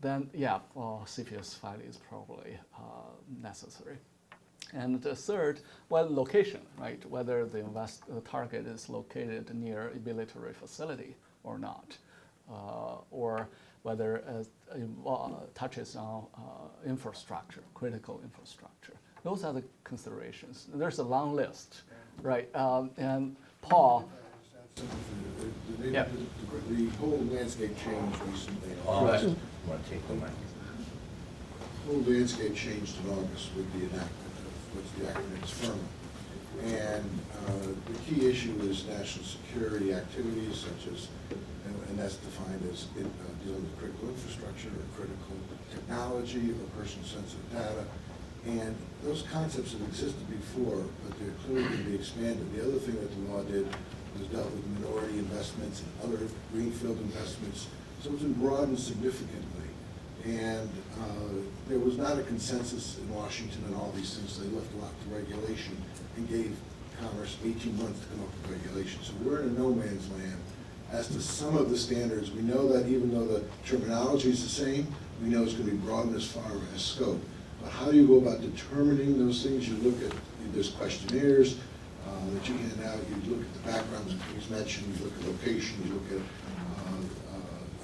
[0.00, 3.96] then yeah, well, CFIUS filing is probably uh, necessary.
[4.72, 7.04] And the third, well, location, right?
[7.08, 11.96] Whether the invest the target is located near a military facility or not,
[12.50, 13.48] uh, or
[13.82, 16.40] whether it touches on uh,
[16.88, 18.94] infrastructure, critical infrastructure.
[19.22, 20.66] Those are the considerations.
[20.74, 21.82] There's a long list,
[22.22, 22.54] right?
[22.54, 24.08] Um, and Paul,
[24.76, 24.82] The-
[25.82, 26.04] the- Yeah.
[26.04, 28.72] The the whole landscape changed recently.
[28.72, 29.36] in August.
[29.66, 30.30] want to take the mic?
[31.86, 35.99] The whole landscape changed in August with the enactment of, what's the acronym, is FIRRMA.
[36.64, 37.04] And
[37.46, 37.52] uh,
[37.86, 41.08] the key issue is national security activities such as,
[41.64, 45.36] and and that's defined as in, uh, dealing with critical infrastructure or critical
[45.72, 47.84] technology or person-sensitive data.
[48.46, 48.74] And
[49.04, 52.52] those concepts have existed before, but they're clearly going to be expanded.
[52.54, 53.68] The other thing that the law did
[54.18, 57.68] was dealt with minority investments and other greenfield investments.
[58.02, 59.59] So it's been broadened significantly.
[60.24, 60.68] And
[61.00, 64.38] uh, there was not a consensus in Washington on all these things.
[64.38, 65.76] They left a lot to regulation
[66.16, 66.54] and gave
[67.00, 69.06] Commerce 18 months to come up with regulations.
[69.06, 70.40] So we're in a no man's land
[70.92, 72.30] as to some of the standards.
[72.30, 74.86] We know that even though the terminology is the same,
[75.22, 77.22] we know it's going to be broadened as far as scope.
[77.62, 79.68] But how do you go about determining those things?
[79.68, 80.16] You look at,
[80.52, 81.58] there's questionnaires
[82.06, 85.14] uh, that you hand out, you look at the backgrounds that things mentioned, you look
[85.20, 86.49] at location, you look at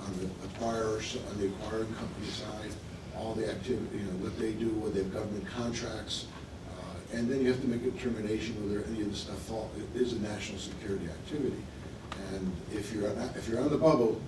[0.07, 2.71] on the acquirers, on the acquiring company side,
[3.17, 6.27] all the activity, you know, what they do, whether they have government contracts,
[6.71, 9.71] uh, and then you have to make a determination whether any of the stuff fall,
[9.77, 11.63] it is a national security activity.
[12.35, 14.21] And if you're, on- if you're on the bubble,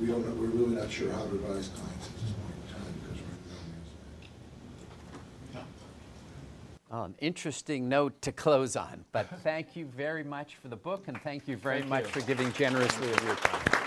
[0.00, 2.74] we don't, know- we're really not sure how to advise clients at this point in
[2.74, 3.90] time because we're in the no man's
[6.92, 7.10] land.
[7.10, 11.20] An interesting note to close on, but thank you very much for the book, and
[11.22, 12.10] thank you very Thank much you.
[12.10, 13.81] for giving generously of your time.